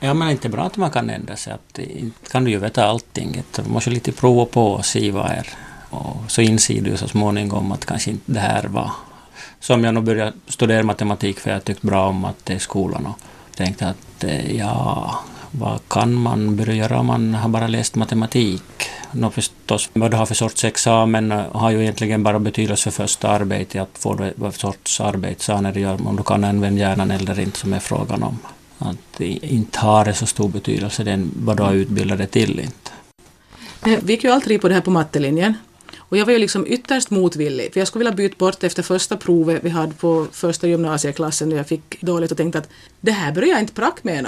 Ja. 0.00 0.14
men 0.14 0.30
inte 0.30 0.48
bra 0.48 0.62
att 0.62 0.76
man 0.76 0.90
kan 0.90 1.10
ändra 1.10 1.36
sig. 1.36 1.52
Att, 1.52 1.78
inte 1.78 2.30
kan 2.30 2.44
du 2.44 2.50
ju 2.50 2.58
veta 2.58 2.84
allting. 2.84 3.42
Du 3.56 3.62
måste 3.62 3.90
lite 3.90 4.12
prova 4.12 4.44
på 4.44 4.66
och 4.66 4.84
se 4.84 5.10
vad 5.10 5.30
är. 5.30 5.48
Och 5.90 6.16
så 6.28 6.40
inser 6.40 6.82
du 6.82 6.96
så 6.96 7.08
småningom 7.08 7.72
att 7.72 7.86
kanske 7.86 8.10
inte 8.10 8.32
det 8.32 8.40
här 8.40 8.64
var... 8.64 8.90
Som 9.60 9.84
jag 9.84 9.94
nog 9.94 10.04
började 10.04 10.32
studera 10.46 10.82
matematik 10.82 11.40
för 11.40 11.50
jag 11.50 11.64
tyckte 11.64 11.86
bra 11.86 12.08
om 12.08 12.24
att 12.24 12.44
det 12.44 12.54
är 12.54 12.58
skolan 12.58 13.06
och 13.06 13.18
tänkte 13.56 13.88
att 13.88 14.24
eh, 14.24 14.56
ja, 14.56 15.18
vad 15.50 15.80
kan 15.88 16.14
man 16.14 16.56
börja 16.56 16.74
göra 16.74 16.98
om 16.98 17.06
man 17.06 17.34
har 17.34 17.48
bara 17.48 17.66
läst 17.66 17.94
matematik? 17.94 18.62
Nå 19.12 19.30
förstås, 19.30 19.90
vad 19.92 20.10
du 20.10 20.16
har 20.16 20.26
för 20.26 20.34
sorts 20.34 20.64
examen 20.64 21.30
har 21.30 21.70
ju 21.70 21.82
egentligen 21.82 22.22
bara 22.22 22.38
betydelse 22.38 22.90
för 22.90 23.02
första 23.02 23.28
arbetet, 23.28 23.82
att 23.82 23.98
få 23.98 24.30
vad 24.36 24.54
för 24.54 24.60
sorts 24.60 25.00
arbete 25.00 25.60
när 25.60 25.72
du 25.72 25.80
gör, 25.80 26.06
om 26.06 26.16
du 26.16 26.22
kan 26.22 26.44
använda 26.44 26.80
hjärnan 26.80 27.10
eller 27.10 27.40
inte, 27.40 27.58
som 27.58 27.72
är 27.72 27.78
frågan 27.78 28.22
om. 28.22 28.38
Att 28.78 29.20
inte 29.20 29.78
har 29.78 30.04
det 30.04 30.14
så 30.14 30.26
stor 30.26 30.48
betydelse, 30.48 31.04
den, 31.04 31.30
vad 31.36 31.56
du 31.56 31.62
har 31.62 31.74
utbildat 31.74 32.18
dig 32.18 32.26
till 32.26 32.60
inte. 32.60 32.90
Eh, 33.86 33.98
vi 34.02 34.12
gick 34.12 34.24
ju 34.24 34.30
alltid 34.30 34.60
på 34.60 34.68
det 34.68 34.74
här 34.74 34.80
på 34.80 34.90
mattelinjen. 34.90 35.54
Och 35.98 36.16
jag 36.16 36.26
var 36.26 36.32
ju 36.32 36.38
liksom 36.38 36.66
ytterst 36.66 37.10
motvillig, 37.10 37.72
för 37.72 37.80
jag 37.80 37.88
skulle 37.88 38.04
vilja 38.04 38.16
byta 38.16 38.34
bort 38.38 38.64
efter 38.64 38.82
första 38.82 39.16
provet 39.16 39.64
vi 39.64 39.70
hade 39.70 39.92
på 39.92 40.26
första 40.32 40.66
gymnasieklassen, 40.66 41.48
när 41.48 41.56
jag 41.56 41.66
fick 41.66 42.00
dåligt 42.00 42.30
och 42.30 42.36
tänkte 42.36 42.58
att 42.58 42.68
det 43.00 43.12
här 43.12 43.32
börjar 43.32 43.48
jag 43.48 43.60
inte 43.60 43.72
prack 43.72 44.04
med. 44.04 44.26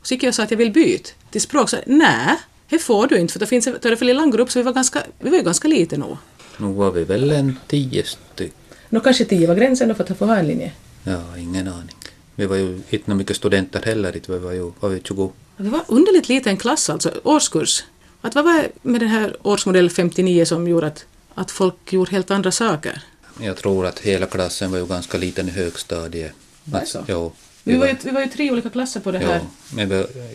Och 0.00 0.06
så 0.06 0.14
gick 0.14 0.22
jag 0.22 0.28
och 0.28 0.34
sa 0.34 0.42
att 0.42 0.50
jag 0.50 0.58
vill 0.58 0.72
byta 0.72 1.10
till 1.30 1.40
språk, 1.40 1.70
så 1.70 1.76
nej, 1.86 2.36
det 2.68 2.78
får 2.78 3.06
du 3.06 3.18
inte 3.18 3.32
för 3.32 3.40
det 3.40 3.46
finns 3.46 3.64
det 3.64 3.96
för 3.96 4.04
liten 4.04 4.30
grupp 4.30 4.50
så 4.50 4.58
vi 4.58 4.62
var 4.62 4.72
ganska, 4.72 5.02
vi 5.18 5.30
var 5.30 5.36
ju 5.36 5.42
ganska 5.42 5.68
lite 5.68 5.96
nog. 5.96 6.16
Nu 6.56 6.72
var 6.72 6.90
vi 6.90 7.04
väl 7.04 7.30
en 7.30 7.58
tio 7.66 8.04
stycken. 8.04 8.54
Nå 8.88 9.00
kanske 9.00 9.24
tio 9.24 9.46
var 9.46 9.54
gränsen 9.54 9.88
då 9.88 9.94
för 9.94 10.12
att 10.12 10.18
få 10.18 10.26
ha 10.26 10.36
en 10.36 10.46
linje? 10.46 10.72
Ja, 11.04 11.38
ingen 11.38 11.68
aning. 11.68 11.96
Vi 12.34 12.46
var 12.46 12.56
ju 12.56 12.80
inte 12.90 13.14
mycket 13.14 13.36
studenter 13.36 13.82
heller, 13.82 14.20
vi 14.28 14.38
var 14.38 14.52
ju 14.52 14.72
var 14.80 14.88
vi 14.88 15.00
20. 15.00 15.32
Vi 15.56 15.68
var 15.68 15.80
underligt 15.88 16.28
liten 16.28 16.56
klass 16.56 16.90
alltså, 16.90 17.12
årskurs. 17.22 17.84
Att 18.20 18.34
vad 18.34 18.44
var 18.44 18.52
det 18.52 18.68
med 18.82 19.00
den 19.00 19.08
här 19.08 19.36
årsmodell 19.42 19.90
59 19.90 20.44
som 20.44 20.68
gjorde 20.68 20.86
att, 20.86 21.04
att 21.34 21.50
folk 21.50 21.92
gjorde 21.92 22.10
helt 22.10 22.30
andra 22.30 22.52
saker? 22.52 23.02
Jag 23.40 23.56
tror 23.56 23.86
att 23.86 23.98
hela 23.98 24.26
klassen 24.26 24.70
var 24.70 24.78
ju 24.78 24.86
ganska 24.86 25.18
liten 25.18 25.48
i 25.48 25.50
högstadiet. 25.50 26.32
Alltså, 26.72 27.04
jo, 27.08 27.32
vi, 27.72 27.78
var 27.78 27.86
ju, 27.86 27.96
vi 28.02 28.10
var 28.10 28.20
ju 28.20 28.26
tre 28.26 28.50
olika 28.50 28.70
klasser 28.70 29.00
på 29.00 29.10
det 29.10 29.18
här. 29.18 29.34
Ja, 29.34 29.40
men 29.70 29.88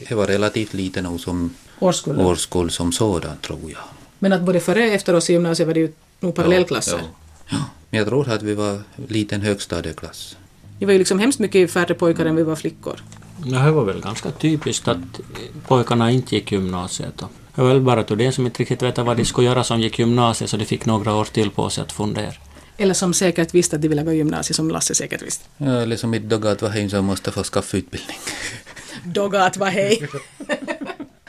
det 0.10 0.16
var 0.16 0.28
relativt 0.28 0.74
lite 0.74 1.02
nog 1.02 1.20
som 1.20 1.54
årskull. 1.80 2.20
årskull 2.20 2.72
som 2.72 2.92
sådan, 2.92 3.38
tror 3.38 3.72
jag. 3.72 3.82
Men 4.20 4.34
att 4.34 4.42
både 4.42 4.60
före 4.60 4.88
och 4.88 4.94
efter 4.94 5.14
oss 5.14 5.30
i 5.30 5.34
gymnasiet 5.34 5.68
var 5.68 5.74
det 5.74 5.80
ju 5.80 5.92
nog 6.20 6.36
parallellklasser. 6.36 6.98
Ja, 6.98 7.08
ja. 7.50 7.58
Men 7.90 7.98
jag 7.98 8.08
tror 8.08 8.30
att 8.30 8.44
vi 8.44 8.54
var 8.54 8.82
liten 9.08 9.42
högstadieklass. 9.42 10.38
Det 10.80 10.86
var 10.86 10.94
ju 10.94 11.00
liksom 11.00 11.20
hemskt 11.20 11.40
mycket 11.40 11.72
färre 11.72 11.94
pojkar 11.94 12.26
än 12.26 12.36
vi 12.36 12.44
var 12.44 12.56
flickor. 12.56 13.04
Ja, 13.46 13.60
det 13.60 13.72
var 13.72 13.86
väl 13.86 14.02
ganska 14.02 14.32
typiskt 14.32 14.88
att 14.88 14.98
pojkarna 15.68 16.12
inte 16.12 16.36
gick 16.36 16.52
gymnasiet. 16.52 17.24
Det 17.56 17.62
var 17.62 17.68
väl 17.68 17.82
bara 17.82 18.04
det 18.04 18.32
som 18.32 18.46
inte 18.46 18.62
riktigt 18.62 18.84
vet 18.84 18.98
vad 18.98 19.18
de 19.18 19.26
skulle 19.26 19.48
göra 19.48 19.64
som 19.64 19.82
gick 19.82 20.00
gymnasiet 20.00 20.50
så 20.50 20.58
de 20.58 20.66
fick 20.66 20.86
några 20.86 21.16
år 21.16 21.26
till 21.26 21.52
på 21.52 21.70
sig 21.70 21.82
att 21.82 21.92
fundera. 21.92 22.34
Eller 22.78 22.94
som 22.94 23.14
säkert 23.14 23.54
visste 23.54 23.76
att 23.76 23.82
de 23.82 23.88
ville 23.88 24.04
gå 24.04 24.14
gymnasiet, 24.14 24.56
som 24.56 24.70
Lasse 24.70 24.96
säkert 24.96 25.22
visste. 25.22 25.46
Ja, 25.58 25.82
eller 25.82 25.96
som 25.96 26.14
inte 26.14 26.28
dogat 26.28 26.62
var 26.62 26.70
hej 26.70 26.90
som 26.90 27.06
måste 27.06 27.32
få 27.32 27.44
skaffa 27.44 27.78
utbildning. 27.78 28.18
dogat 29.04 29.58
var 29.58 29.70
hej. 29.70 30.10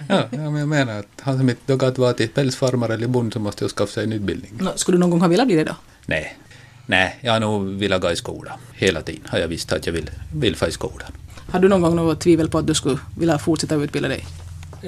ja, 0.09 0.29
ja, 0.31 0.51
men 0.51 0.57
jag 0.57 0.69
menar 0.69 0.99
att 0.99 1.21
han 1.21 1.39
som 1.39 1.49
inte 1.51 1.63
dogat 1.67 1.99
var 1.99 2.13
till 2.13 2.29
pälsfarmare 2.29 2.95
eller 2.95 3.07
bond 3.07 3.33
så 3.33 3.39
måste 3.39 3.65
ju 3.65 3.69
skaffa 3.69 3.93
sig 3.93 4.05
en 4.05 4.13
utbildning. 4.13 4.53
No, 4.61 4.71
skulle 4.77 4.97
du 4.97 5.01
någon 5.01 5.11
gång 5.11 5.21
ha 5.21 5.29
velat 5.29 5.47
bli 5.47 5.57
det 5.57 5.65
då? 5.65 5.77
Nej. 6.07 6.37
Nej, 6.87 7.19
jag 7.21 7.33
har 7.33 7.41
nog 7.41 7.69
velat 7.69 8.01
gå 8.01 8.11
i 8.11 8.17
skolan. 8.17 8.59
Hela 8.73 9.03
tiden 9.03 9.23
har 9.27 9.39
jag 9.39 9.49
visst 9.49 9.73
att 9.73 9.87
jag 9.87 9.93
vill, 9.93 10.11
vill 10.35 10.57
få 10.57 10.67
i 10.67 10.73
skolan. 10.73 11.13
Har 11.51 11.61
du 11.61 11.69
någon 11.69 11.81
gång 11.81 11.97
något 11.97 12.21
tvivel 12.21 12.49
på 12.49 12.59
att 12.59 12.67
du 12.67 12.75
skulle 12.75 12.99
vilja 13.19 13.39
fortsätta 13.39 13.75
utbilda 13.75 14.09
dig? 14.09 14.27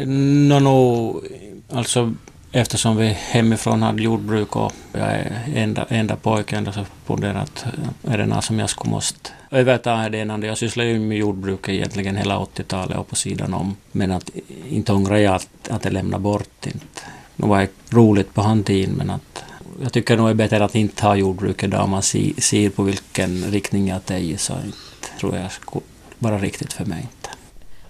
Nå, 0.06 0.60
no, 0.60 1.22
alltså 1.68 2.14
eftersom 2.52 2.96
vi 2.96 3.06
hemifrån 3.06 3.82
hade 3.82 4.02
jordbruk 4.02 4.56
och 4.56 4.72
jag 4.92 5.02
är 5.02 5.42
enda, 5.54 5.86
enda 5.88 6.16
pojken 6.16 6.72
så 6.72 6.84
funderade 7.06 7.40
att 7.40 7.66
är 8.02 8.18
det 8.18 8.26
något 8.26 8.44
som 8.44 8.58
jag 8.58 8.70
skulle 8.70 8.90
måste 8.90 9.30
överta 9.50 10.08
det 10.08 10.20
innan. 10.20 10.42
Jag 10.42 10.58
sysslade 10.58 10.88
ju 10.88 10.98
med 10.98 11.18
jordbruk 11.18 11.68
egentligen 11.68 12.16
hela 12.16 12.38
80-talet 12.38 12.98
och 12.98 13.08
på 13.08 13.16
sidan 13.16 13.54
om. 13.54 13.76
Men 13.92 14.10
att 14.10 14.30
inte 14.68 14.92
ångrar 14.92 15.16
jag 15.16 15.34
att, 15.34 15.68
att 15.70 15.84
jag 15.84 15.92
lämnade 15.92 16.22
bort 16.22 16.66
inte. 16.66 17.02
Det 17.36 17.46
var 17.46 17.68
roligt 17.90 18.34
på 18.34 18.42
handtiden 18.42 18.94
men 18.94 19.10
att 19.10 19.44
jag 19.82 19.92
tycker 19.92 20.16
nog 20.16 20.26
det 20.26 20.30
är 20.30 20.34
bättre 20.34 20.64
att 20.64 20.74
inte 20.74 21.06
ha 21.06 21.16
jordbruk 21.16 21.62
idag 21.62 21.84
om 21.84 21.90
man 21.90 22.02
ser, 22.02 22.40
ser 22.40 22.70
på 22.70 22.82
vilken 22.82 23.44
riktning 23.44 23.88
jag 23.88 24.00
är 24.06 24.16
i 24.16 24.36
så 24.36 24.52
inte 24.52 25.18
tror 25.20 25.36
jag 25.36 25.52
skulle 25.52 25.84
vara 26.18 26.38
riktigt 26.38 26.72
för 26.72 26.84
mig. 26.84 26.98
Inte. 27.00 27.30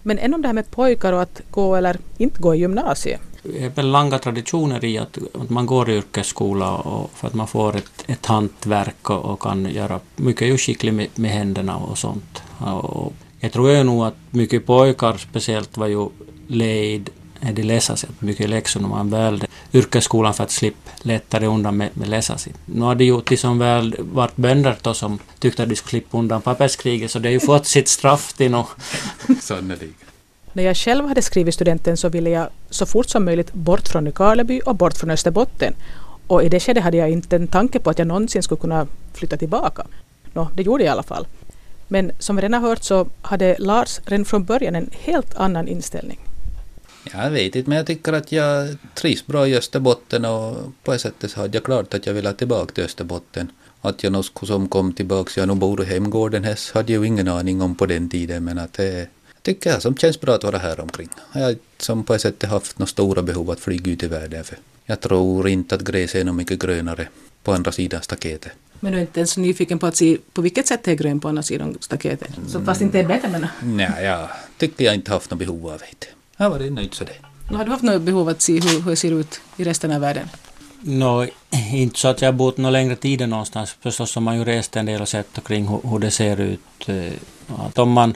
Men 0.03 0.19
än 0.19 0.35
om 0.35 0.43
det 0.43 0.49
här 0.49 0.53
med 0.53 0.71
pojkar 0.71 1.13
och 1.13 1.23
att 1.23 1.41
gå 1.51 1.77
eller 1.77 1.99
inte 2.19 2.41
gå 2.41 2.55
i 2.55 2.59
gymnasiet. 2.59 3.21
Det 3.43 3.65
är 3.65 3.69
väl 3.69 3.91
långa 3.91 4.19
traditioner 4.19 4.85
i 4.85 4.99
att, 4.99 5.19
att 5.35 5.51
man 5.51 5.67
går 5.67 5.91
i 5.91 5.97
yrkesskola 5.97 6.77
och 6.77 7.11
för 7.15 7.27
att 7.27 7.35
man 7.35 7.49
får 7.49 7.77
ett, 7.77 8.05
ett 8.07 8.27
hantverk 8.27 9.11
och, 9.11 9.25
och 9.25 9.41
kan 9.41 9.71
göra 9.71 10.01
mycket 10.17 10.49
skickligt 10.49 10.59
skicklig 10.59 10.95
med, 10.95 11.09
med 11.15 11.31
händerna 11.31 11.77
och 11.77 11.99
sånt. 11.99 12.43
Och 12.59 13.13
jag 13.41 13.53
tror 13.53 13.71
ju 13.71 13.83
nog 13.83 14.05
att 14.05 14.17
mycket 14.31 14.67
pojkar 14.67 15.17
speciellt 15.17 15.77
var 15.77 15.87
ju 15.87 16.09
lejd 16.47 17.11
de 17.41 17.63
läsa 17.63 17.97
sig 17.97 18.11
mycket 18.19 18.51
läxor 18.51 18.81
när 18.81 18.89
man 18.89 19.11
valde 19.11 19.47
yrkesskolan 19.73 20.35
för 20.35 20.45
att 20.45 20.51
slippa 20.51 20.91
lättare 21.03 21.47
undan 21.47 21.77
med, 21.77 21.91
med 21.95 22.09
läsa 22.09 22.39
sig. 22.39 22.53
Nu 22.65 22.81
har 22.81 22.95
det 22.95 23.05
ju 23.05 23.21
till 23.21 23.39
som 23.39 23.59
väl 23.59 23.97
varit 23.99 24.37
bönder 24.37 24.77
då 24.83 24.95
som 24.95 25.19
tyckte 25.39 25.63
att 25.63 25.69
de 25.69 25.77
skulle 25.77 25.91
slippa 25.91 26.19
undan 26.19 26.43
papperskriget 26.43 27.11
så 27.11 27.19
de 27.19 27.29
har 27.29 27.33
ju 27.33 27.41
fått 27.41 27.67
sitt 27.67 27.89
straff 27.89 28.33
till 28.33 28.51
något. 28.51 28.69
Sannolikt. 29.41 30.08
När 30.59 30.65
jag 30.65 30.77
själv 30.77 31.07
hade 31.07 31.23
skrivit 31.23 31.55
studenten 31.55 31.97
så 31.97 32.09
ville 32.09 32.31
jag 32.31 32.49
så 32.71 32.87
fort 32.87 33.09
som 33.09 33.25
möjligt 33.25 33.53
bort 33.53 33.89
från 33.89 34.05
Nykarleby 34.05 34.61
och 34.67 34.75
bort 34.75 34.97
från 34.97 35.11
Österbotten. 35.11 35.75
Och 36.27 36.43
i 36.43 36.49
det 36.49 36.61
skedet 36.61 36.83
hade 36.83 36.97
jag 36.97 37.11
inte 37.11 37.37
en 37.37 37.47
tanke 37.47 37.79
på 37.79 37.91
att 37.91 37.99
jag 37.99 38.09
någonsin 38.09 38.43
skulle 38.43 38.61
kunna 38.61 38.87
flytta 39.15 39.37
tillbaka. 39.37 39.87
Nå, 40.33 40.49
det 40.55 40.63
gjorde 40.63 40.85
jag 40.85 40.91
i 40.91 40.93
alla 40.93 41.03
fall. 41.03 41.27
Men 41.89 42.13
som 42.19 42.37
vi 42.37 42.43
redan 42.43 42.63
hört 42.63 42.83
så 42.83 43.07
hade 43.23 43.57
Lars 43.59 44.01
redan 44.05 44.25
från 44.25 44.45
början 44.45 44.75
en 44.75 44.91
helt 44.93 45.35
annan 45.35 45.69
inställning. 45.69 46.19
Jag 47.13 47.31
vet 47.31 47.57
inte, 47.57 47.69
men 47.71 47.79
jag 47.79 47.87
tycker 47.87 48.13
att 48.13 48.33
jag 48.33 48.77
trivs 48.95 49.27
bra 49.27 49.49
i 49.49 49.57
Österbotten 49.57 50.25
och 50.25 50.57
på 50.83 50.93
ett 50.93 51.01
sätt 51.01 51.15
så 51.29 51.41
hade 51.41 51.57
jag 51.57 51.65
klart 51.65 51.95
att 51.95 52.07
jag 52.07 52.15
ville 52.15 52.33
tillbaka 52.33 52.73
till 52.75 52.85
Österbotten. 52.85 53.51
Att 53.81 54.03
jag 54.03 54.13
nog 54.13 54.25
som 54.43 54.69
kom 54.69 54.93
tillbaka, 54.93 55.41
jag 55.41 55.49
nog 55.49 55.57
bor 55.57 55.83
i 55.83 55.85
hemgården 55.85 56.45
här, 56.45 56.75
hade 56.75 56.93
jag 56.93 57.01
ju 57.03 57.07
ingen 57.07 57.29
aning 57.29 57.63
om 57.63 57.75
på 57.75 57.87
den 57.87 58.09
tiden, 58.09 58.45
men 58.45 58.59
att 58.59 58.73
det 58.73 59.09
tycker 59.43 59.71
jag 59.71 59.83
som 59.83 59.97
känns 59.97 60.21
bra 60.21 60.35
att 60.35 60.45
vara 60.45 60.59
här 60.59 60.81
omkring. 60.81 61.09
Jag 61.33 61.41
har 61.41 61.57
som 61.79 62.05
på 62.05 62.15
ett 62.15 62.21
sätt 62.21 62.43
haft 62.43 62.79
några 62.79 62.89
stora 62.89 63.23
behov 63.23 63.51
att 63.51 63.61
flyga 63.61 63.93
ut 63.93 64.03
i 64.03 64.07
världen 64.07 64.45
för 64.45 64.59
jag 64.85 65.01
tror 65.01 65.49
inte 65.49 65.75
att 65.75 65.81
gräset 65.81 66.21
är 66.21 66.25
något 66.25 66.35
mycket 66.35 66.59
grönare 66.59 67.09
på 67.43 67.53
andra 67.53 67.73
sidan 67.73 68.03
staketet. 68.03 68.53
Men 68.81 68.93
du 68.93 68.99
är 68.99 69.03
inte 69.03 69.21
ens 69.21 69.37
nyfiken 69.37 69.79
på 69.79 69.87
att 69.87 69.97
se 69.97 70.19
på 70.33 70.43
vilket 70.43 70.67
sätt 70.67 70.85
det 70.85 70.91
är 70.91 70.95
grönt 70.95 71.23
på 71.23 71.29
andra 71.29 71.43
sidan 71.43 71.77
staketet? 71.81 72.31
Så 72.49 72.61
fast 72.61 72.81
inte 72.81 73.01
är 73.01 73.05
bättre 73.05 73.29
menar 73.29 73.51
Nej, 73.63 74.05
jag 74.05 74.29
tycker 74.59 74.85
jag 74.85 74.95
inte 74.95 75.13
haft 75.13 75.31
något 75.31 75.39
behov 75.39 75.67
av 75.67 75.79
det. 75.79 76.07
Jag 76.37 76.45
har 76.45 76.51
varit 76.51 76.73
nöjd 76.73 76.95
så 76.95 77.05
det. 77.05 77.57
Har 77.57 77.65
du 77.65 77.71
haft 77.71 77.83
något 77.83 78.03
behov 78.03 78.21
av 78.21 78.29
att 78.29 78.43
se 78.43 78.53
hur, 78.53 78.81
hur 78.81 78.91
det 78.91 78.97
ser 78.97 79.13
ut 79.13 79.41
i 79.57 79.65
resten 79.65 79.93
av 79.93 80.01
världen? 80.01 80.29
No, 80.81 81.27
inte 81.73 81.99
så 81.99 82.09
att 82.09 82.23
jag 82.23 82.29
har 82.29 82.33
bott 82.33 82.57
någon 82.57 82.73
längre 82.73 82.97
tid 82.97 83.29
någonstans. 83.29 83.77
Förstås 83.81 84.15
har 84.15 84.23
man 84.23 84.39
ju 84.39 84.45
rest 84.45 84.77
en 84.77 84.87
del 84.87 85.03
och 85.03 85.09
sett 85.09 85.39
omkring 85.39 85.69
hur, 85.69 85.91
hur 85.91 85.99
det 85.99 86.11
ser 86.11 86.41
ut. 86.41 86.89
Att 87.47 87.79
om 87.79 87.93
man 87.93 88.15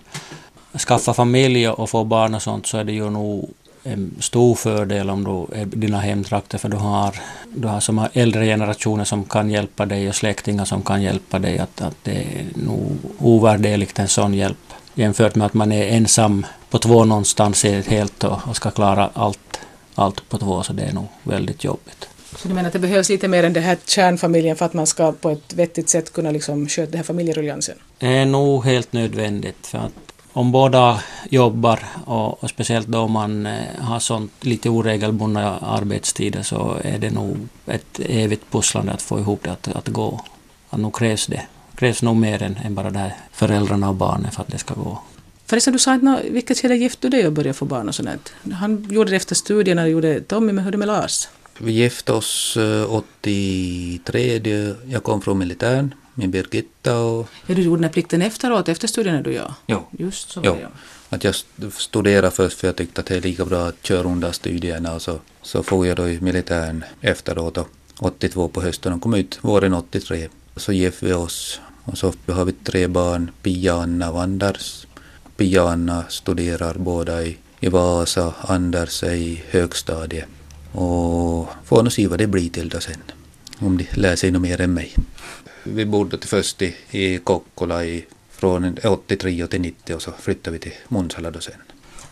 skaffar 0.78 1.12
familj 1.12 1.68
och 1.68 1.90
får 1.90 2.04
barn 2.04 2.34
och 2.34 2.42
sånt 2.42 2.66
så 2.66 2.78
är 2.78 2.84
det 2.84 2.92
ju 2.92 3.10
nog 3.10 3.50
en 3.84 4.14
stor 4.20 4.54
fördel 4.54 5.10
om 5.10 5.24
du 5.24 5.60
är 5.60 5.64
dina 5.64 6.00
hemtrakter 6.00 6.58
för 6.58 6.68
du 6.68 6.76
har, 6.76 7.20
du 7.54 7.68
har 7.68 7.80
som 7.80 8.08
äldre 8.12 8.44
generationer 8.44 9.04
som 9.04 9.24
kan 9.24 9.50
hjälpa 9.50 9.86
dig 9.86 10.08
och 10.08 10.14
släktingar 10.14 10.64
som 10.64 10.82
kan 10.82 11.02
hjälpa 11.02 11.38
dig. 11.38 11.58
Att, 11.58 11.80
att 11.80 11.96
det 12.02 12.12
är 12.12 12.46
nog 12.54 12.96
ovärderligt 13.18 13.98
en 13.98 14.08
sån 14.08 14.34
hjälp 14.34 14.72
jämfört 14.94 15.34
med 15.34 15.46
att 15.46 15.54
man 15.54 15.72
är 15.72 15.88
ensam 15.88 16.46
på 16.70 16.78
två 16.78 17.04
någonstans 17.04 17.64
helt 17.64 18.24
och, 18.24 18.38
och 18.48 18.56
ska 18.56 18.70
klara 18.70 19.10
allt, 19.14 19.60
allt 19.94 20.28
på 20.28 20.38
två 20.38 20.62
så 20.62 20.72
det 20.72 20.82
är 20.82 20.92
nog 20.92 21.06
väldigt 21.22 21.64
jobbigt. 21.64 22.08
Så 22.36 22.48
du 22.48 22.54
menar 22.54 22.66
att 22.66 22.72
det 22.72 22.78
behövs 22.78 23.08
lite 23.08 23.28
mer 23.28 23.44
än 23.44 23.52
det 23.52 23.60
här 23.60 23.78
kärnfamiljen 23.86 24.56
för 24.56 24.66
att 24.66 24.72
man 24.72 24.86
ska 24.86 25.12
på 25.12 25.30
ett 25.30 25.54
vettigt 25.54 25.88
sätt 25.88 26.12
kunna 26.12 26.30
liksom 26.30 26.68
sköta 26.68 26.90
den 26.90 26.96
här 26.96 27.04
familjeruljansen? 27.04 27.76
Det 27.98 28.06
är 28.06 28.26
nog 28.26 28.64
helt 28.64 28.92
nödvändigt 28.92 29.66
för 29.66 29.78
att 29.78 29.92
om 30.32 30.52
båda 30.52 31.02
jobbar 31.30 31.84
och, 32.04 32.44
och 32.44 32.50
speciellt 32.50 32.86
då 32.86 33.08
man 33.08 33.46
eh, 33.46 33.80
har 33.80 33.98
sånt 33.98 34.32
lite 34.40 34.68
oregelbundna 34.68 35.58
arbetstider 35.58 36.42
så 36.42 36.78
är 36.84 36.98
det 36.98 37.10
nog 37.10 37.48
ett 37.66 38.00
evigt 38.00 38.50
pusslande 38.50 38.92
att 38.92 39.02
få 39.02 39.18
ihop 39.18 39.40
det 39.42 39.52
att, 39.52 39.68
att 39.68 39.88
gå. 39.88 40.20
Att 40.70 40.80
nog 40.80 40.96
krävs 40.96 41.26
det. 41.26 41.42
krävs 41.74 42.02
nog 42.02 42.16
mer 42.16 42.42
än, 42.42 42.56
än 42.64 42.74
bara 42.74 42.90
det 42.90 42.98
här 42.98 43.16
föräldrarna 43.32 43.88
och 43.88 43.94
barnen 43.94 44.30
för 44.30 44.42
att 44.42 44.48
det 44.48 44.58
ska 44.58 44.74
gå. 44.74 44.98
Förresten, 45.46 45.72
du 45.72 45.78
sa 45.78 45.94
inte 45.94 46.22
vilket 46.30 46.58
skede 46.58 46.76
gifte 46.76 47.08
du 47.08 47.16
dig 47.16 47.26
och 47.26 47.32
började 47.32 47.54
få 47.54 47.64
barn 47.64 47.88
och 47.88 47.94
sånt. 47.94 48.32
Han 48.52 48.86
gjorde 48.90 49.10
det 49.10 49.16
efter 49.16 49.34
studierna, 49.34 49.88
gjorde 49.88 50.20
Tommy, 50.20 50.52
men 50.52 50.64
hur 50.64 50.68
är 50.68 50.72
det 50.72 50.78
med 50.78 50.88
Lars? 50.88 51.28
Vi 51.58 51.72
gifte 51.72 52.12
oss 52.12 52.58
83, 52.88 54.36
eh, 54.36 54.74
jag 54.88 55.02
kom 55.02 55.20
från 55.20 55.38
militären 55.38 55.94
med 56.14 56.30
Birgitta 56.30 56.98
och... 56.98 57.28
Ja, 57.46 57.54
du 57.54 57.62
gjorde 57.62 57.76
den 57.76 57.84
här 57.84 57.92
plikten 57.92 58.22
efteråt, 58.22 58.68
efter 58.68 58.88
studierna 58.88 59.22
du 59.22 59.32
ja. 59.32 59.54
Jo. 59.66 59.86
Just 59.90 60.30
så 60.30 60.40
jo. 60.44 60.54
det, 60.54 60.60
ja. 60.60 60.68
Att 61.08 61.24
jag 61.24 61.34
studerade 61.72 62.30
först 62.30 62.58
för 62.58 62.68
jag 62.68 62.76
tyckte 62.76 63.00
att 63.00 63.06
det 63.06 63.16
är 63.16 63.20
lika 63.20 63.44
bra 63.44 63.66
att 63.66 63.86
köra 63.86 64.08
under 64.08 64.32
studierna 64.32 64.94
och 64.94 65.02
så, 65.02 65.18
så 65.42 65.62
får 65.62 65.86
jag 65.86 65.96
då 65.96 66.08
i 66.08 66.20
militären 66.20 66.84
efteråt 67.00 67.58
och 67.58 67.68
82 67.98 68.48
på 68.48 68.62
hösten 68.62 68.92
och 68.92 69.02
kom 69.02 69.14
ut 69.14 69.38
våren 69.40 69.74
83. 69.74 70.28
Så 70.56 70.72
gifte 70.72 71.06
vi 71.06 71.12
oss 71.12 71.60
och 71.84 71.98
så 71.98 72.12
har 72.26 72.44
vi 72.44 72.52
tre 72.52 72.86
barn, 72.86 73.30
Pia, 73.42 73.74
Anna 73.74 74.10
och 74.10 74.22
Anders. 74.22 74.86
Pia 75.36 75.62
och 75.62 75.70
Anna 75.70 76.04
studerar 76.08 76.74
båda 76.74 77.22
i, 77.22 77.36
i 77.60 77.68
Vasa, 77.68 78.34
Anders 78.40 79.02
är 79.02 79.14
i 79.14 79.42
högstadiet. 79.50 80.26
Och 80.72 81.48
får 81.64 81.82
nog 81.82 81.92
se 81.92 82.06
vad 82.06 82.18
det 82.18 82.26
blir 82.26 82.50
till 82.50 82.68
då 82.68 82.80
sen. 82.80 83.02
Om 83.58 83.76
de 83.78 83.86
lär 83.92 84.16
sig 84.16 84.30
något 84.30 84.42
mer 84.42 84.60
än 84.60 84.74
mig. 84.74 84.94
Vi 85.64 85.84
bodde 85.84 86.18
till 86.18 86.28
först 86.28 86.62
i, 86.62 86.74
i 86.90 87.18
Kokkola 87.18 87.84
i, 87.84 88.04
från 88.30 88.78
83 88.84 89.46
till 89.46 89.60
90 89.60 89.94
och 89.94 90.02
så 90.02 90.12
flyttade 90.20 90.52
vi 90.52 90.58
till 90.58 90.72
Munsala 90.88 91.30
då 91.30 91.40
sen. 91.40 91.54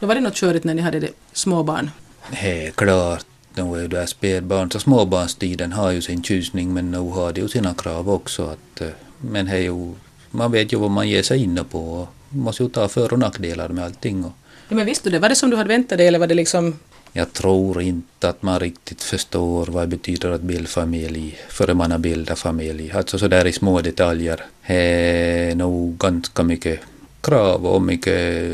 Då 0.01 0.07
var 0.07 0.15
det 0.15 0.21
något 0.21 0.35
körigt 0.35 0.65
när 0.65 0.75
ni 0.75 0.83
hade 0.83 1.01
det 1.01 1.11
små 1.33 1.63
barn? 1.63 1.91
Helt 2.21 2.77
klart. 2.77 3.27
Nu 3.55 3.63
är 3.63 3.83
ju 3.83 3.89
där 3.89 4.07
spädbarn, 4.07 4.71
så 4.71 4.81
småbarnstiden 4.81 5.73
har 5.73 5.91
ju 5.91 6.03
sin 6.03 6.23
tjusning 6.23 6.75
men 6.75 6.91
nu 6.91 6.99
har 6.99 7.33
det 7.33 7.41
ju 7.41 7.49
sina 7.49 7.75
krav 7.75 8.11
också. 8.11 8.45
Att, 8.47 8.81
eh, 8.81 8.89
men 9.19 9.47
det 9.47 9.61
ju, 9.61 9.95
man 10.31 10.53
vet 10.53 10.73
ju 10.73 10.77
vad 10.79 10.91
man 10.91 11.09
ger 11.09 11.23
sig 11.23 11.43
in 11.43 11.65
på 11.71 11.93
och 11.93 12.09
måste 12.29 12.63
ju 12.63 12.69
ta 12.69 12.89
för 12.89 13.13
och 13.13 13.19
nackdelar 13.19 13.69
med 13.69 13.85
allting. 13.85 14.25
Och 14.25 14.33
Ja, 14.69 14.77
men 14.77 14.87
visste 14.87 15.11
du 15.11 15.13
det? 15.13 15.19
Var 15.19 15.29
det 15.29 15.35
som 15.35 15.51
du 15.51 15.57
hade 15.57 15.69
väntat 15.69 15.99
dig 15.99 16.07
eller 16.07 16.19
var 16.19 16.27
det 16.27 16.35
liksom 16.35 16.79
jag 17.13 17.33
tror 17.33 17.83
inte 17.83 18.29
att 18.29 18.43
man 18.43 18.61
riktigt 18.61 19.03
förstår 19.03 19.67
vad 19.67 19.83
det 19.83 19.87
betyder 19.87 20.31
att 20.31 20.41
bilda 20.41 20.69
familj 20.69 21.39
före 21.49 21.75
man 21.75 21.91
har 21.91 21.99
bildat 21.99 22.39
familj. 22.39 22.93
Alltså 22.93 23.19
sådär 23.19 23.47
i 23.47 23.53
små 23.53 23.81
detaljer. 23.81 24.45
Det 24.67 24.75
är 24.75 25.55
nog 25.55 25.99
ganska 25.99 26.43
mycket 26.43 26.81
krav 27.21 27.67
och 27.67 27.83
mycket 27.83 28.53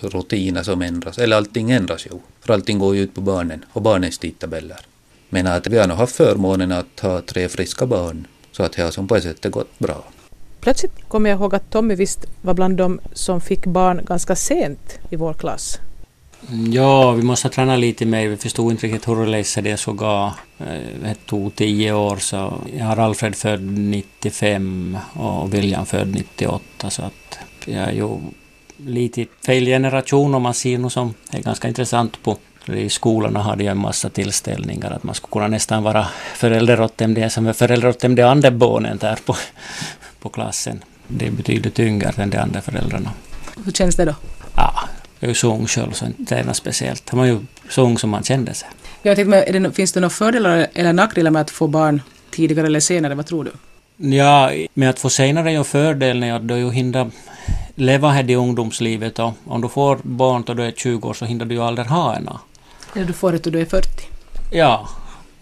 rutiner 0.00 0.62
som 0.62 0.82
ändras. 0.82 1.18
Eller 1.18 1.36
allting 1.36 1.70
ändras 1.70 2.06
ju. 2.06 2.10
För 2.40 2.52
allting 2.52 2.78
går 2.78 2.96
ju 2.96 3.02
ut 3.02 3.14
på 3.14 3.20
barnen 3.20 3.64
och 3.72 3.82
barnens 3.82 4.18
tidtabeller. 4.18 4.78
Men 5.28 5.46
att 5.46 5.66
vi 5.66 5.78
har 5.78 5.86
nog 5.86 5.96
haft 5.96 6.16
förmånen 6.16 6.72
att 6.72 7.00
ha 7.00 7.20
tre 7.20 7.48
friska 7.48 7.86
barn. 7.86 8.26
Så 8.52 8.62
att 8.62 8.72
det 8.72 8.82
har 8.82 8.90
som 8.90 9.08
på 9.08 9.16
ett 9.16 9.22
sätt 9.22 9.50
gått 9.50 9.78
bra. 9.78 10.04
Plötsligt 10.60 11.08
kommer 11.08 11.30
jag 11.30 11.38
ihåg 11.38 11.54
att 11.54 11.70
Tommy 11.70 11.94
visst 11.94 12.26
var 12.42 12.54
bland 12.54 12.76
de 12.76 13.00
som 13.12 13.40
fick 13.40 13.66
barn 13.66 14.00
ganska 14.04 14.36
sent 14.36 14.98
i 15.10 15.16
vår 15.16 15.34
klass. 15.34 15.78
Ja, 16.72 17.12
vi 17.12 17.22
måste 17.22 17.48
träna 17.48 17.76
lite 17.76 18.06
mer. 18.06 18.28
Vi 18.28 18.36
förstod 18.36 18.72
inte 18.72 18.86
riktigt 18.86 19.08
hur 19.08 19.26
läsa 19.26 19.60
det 19.60 19.76
såg 19.76 20.02
ut. 20.02 20.32
Det 21.02 21.26
tog 21.26 21.54
tio 21.54 21.92
år 21.92 22.16
så 22.16 22.52
jag 22.78 22.84
har 22.84 22.96
Alfred 22.96 23.36
född 23.36 23.62
95 23.62 24.98
och 25.12 25.54
William 25.54 25.86
född 25.86 26.14
98 26.14 26.90
så 26.90 27.02
att 27.02 27.38
jag 27.64 27.88
är 27.88 27.92
ju 27.92 28.18
lite 28.76 29.26
fel 29.46 29.64
generation 29.64 30.34
om 30.34 30.42
man 30.42 30.54
ser 30.54 30.78
något 30.78 30.92
som 30.92 31.14
är 31.30 31.40
ganska 31.42 31.68
intressant 31.68 32.22
på 32.22 32.36
i 32.66 32.88
skolorna 32.88 33.42
hade 33.42 33.64
jag 33.64 33.70
en 33.70 33.78
massa 33.78 34.10
tillställningar 34.10 34.90
att 34.90 35.02
man 35.02 35.14
skulle 35.14 35.32
kunna 35.32 35.48
nästan 35.48 35.82
vara 35.82 36.06
förälder 36.34 36.80
åt 36.80 36.98
dem, 36.98 37.14
det 37.14 37.30
som 37.30 37.46
är 37.46 37.52
förälder 37.52 37.88
åt 37.88 38.00
dem 38.00 38.14
de 38.14 38.22
andra 38.22 38.50
barnen 38.50 38.98
där 38.98 39.18
på, 39.26 39.36
på 40.20 40.28
klassen. 40.28 40.84
Det 41.08 41.26
är 41.26 41.30
betydligt 41.30 41.78
yngre 41.78 42.12
än 42.16 42.30
de 42.30 42.38
andra 42.38 42.60
föräldrarna. 42.60 43.10
Hur 43.64 43.72
känns 43.72 43.96
det 43.96 44.04
då? 44.04 44.14
Ja, 44.56 44.74
jag 45.20 45.30
är 45.30 45.44
ung 45.44 45.66
själv 45.66 45.92
så 45.92 46.06
inte 46.06 46.34
är 46.34 46.38
det 46.38 46.46
något 46.46 46.56
speciellt. 46.56 47.12
Man 47.12 47.18
var 47.18 47.26
ju 47.26 47.40
så 47.68 47.82
ung 47.82 47.98
som 47.98 48.10
man 48.10 48.22
kände 48.22 48.54
sig. 48.54 48.68
Jag 49.02 49.16
tänkte, 49.16 49.52
men 49.52 49.62
det, 49.62 49.72
finns 49.72 49.92
det 49.92 50.00
några 50.00 50.10
fördelar 50.10 50.66
eller 50.74 50.92
nackdelar 50.92 51.30
med 51.30 51.42
att 51.42 51.50
få 51.50 51.66
barn 51.66 52.02
tidigare 52.30 52.66
eller 52.66 52.80
senare? 52.80 53.14
Vad 53.14 53.26
tror 53.26 53.44
du? 53.44 53.52
Ja, 54.16 54.50
med 54.74 54.90
att 54.90 54.98
få 54.98 55.10
senare 55.10 55.50
är 55.50 55.52
ju 55.52 55.64
fördelen 55.64 56.34
att 56.34 56.48
du 56.48 56.56
ju 56.56 56.70
hinner 56.70 57.10
leva 57.74 58.10
här 58.10 58.30
i 58.30 58.34
ungdomslivet 58.34 59.18
och 59.18 59.32
om 59.44 59.60
du 59.60 59.68
får 59.68 59.98
barn 60.02 60.42
då 60.46 60.54
du 60.54 60.64
är 60.64 60.72
20 60.72 61.08
år 61.08 61.14
så 61.14 61.24
hinner 61.24 61.44
du 61.44 61.54
ju 61.54 61.62
aldrig 61.62 61.86
ha 61.86 62.16
ena. 62.16 62.40
Eller 62.94 63.06
du 63.06 63.12
får 63.12 63.32
det 63.32 63.44
då 63.44 63.50
du 63.50 63.60
är 63.60 63.64
40? 63.64 63.88
Ja, 64.52 64.88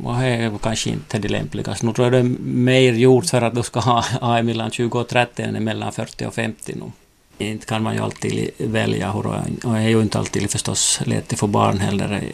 och 0.04 0.14
det 0.14 0.26
är 0.26 0.58
kanske 0.62 0.90
inte 0.90 1.18
det 1.18 1.28
lämpligaste. 1.28 1.86
Nu 1.86 1.92
tror 1.92 2.06
jag 2.06 2.12
det 2.12 2.18
är 2.18 2.36
mer 2.40 2.92
gjort 2.92 3.26
för 3.26 3.42
att 3.42 3.54
du 3.54 3.62
ska 3.62 3.80
ha, 3.80 4.04
ha 4.20 4.42
mellan 4.42 4.70
20 4.70 5.00
och 5.00 5.08
30 5.08 5.42
än 5.42 5.64
mellan 5.64 5.92
40 5.92 6.26
och 6.26 6.34
50 6.34 6.74
nu. 6.76 6.92
Inte 7.38 7.66
kan 7.66 7.82
man 7.82 7.94
ju 7.94 8.00
alltid 8.00 8.50
välja 8.58 9.12
hur, 9.12 9.26
och 9.26 9.34
det 9.62 9.78
är 9.78 9.88
ju 9.88 10.02
inte 10.02 10.18
alltid 10.18 10.50
förstås 10.50 11.00
lätt 11.04 11.32
att 11.32 11.38
få 11.38 11.46
barn 11.46 11.78
heller. 11.78 12.24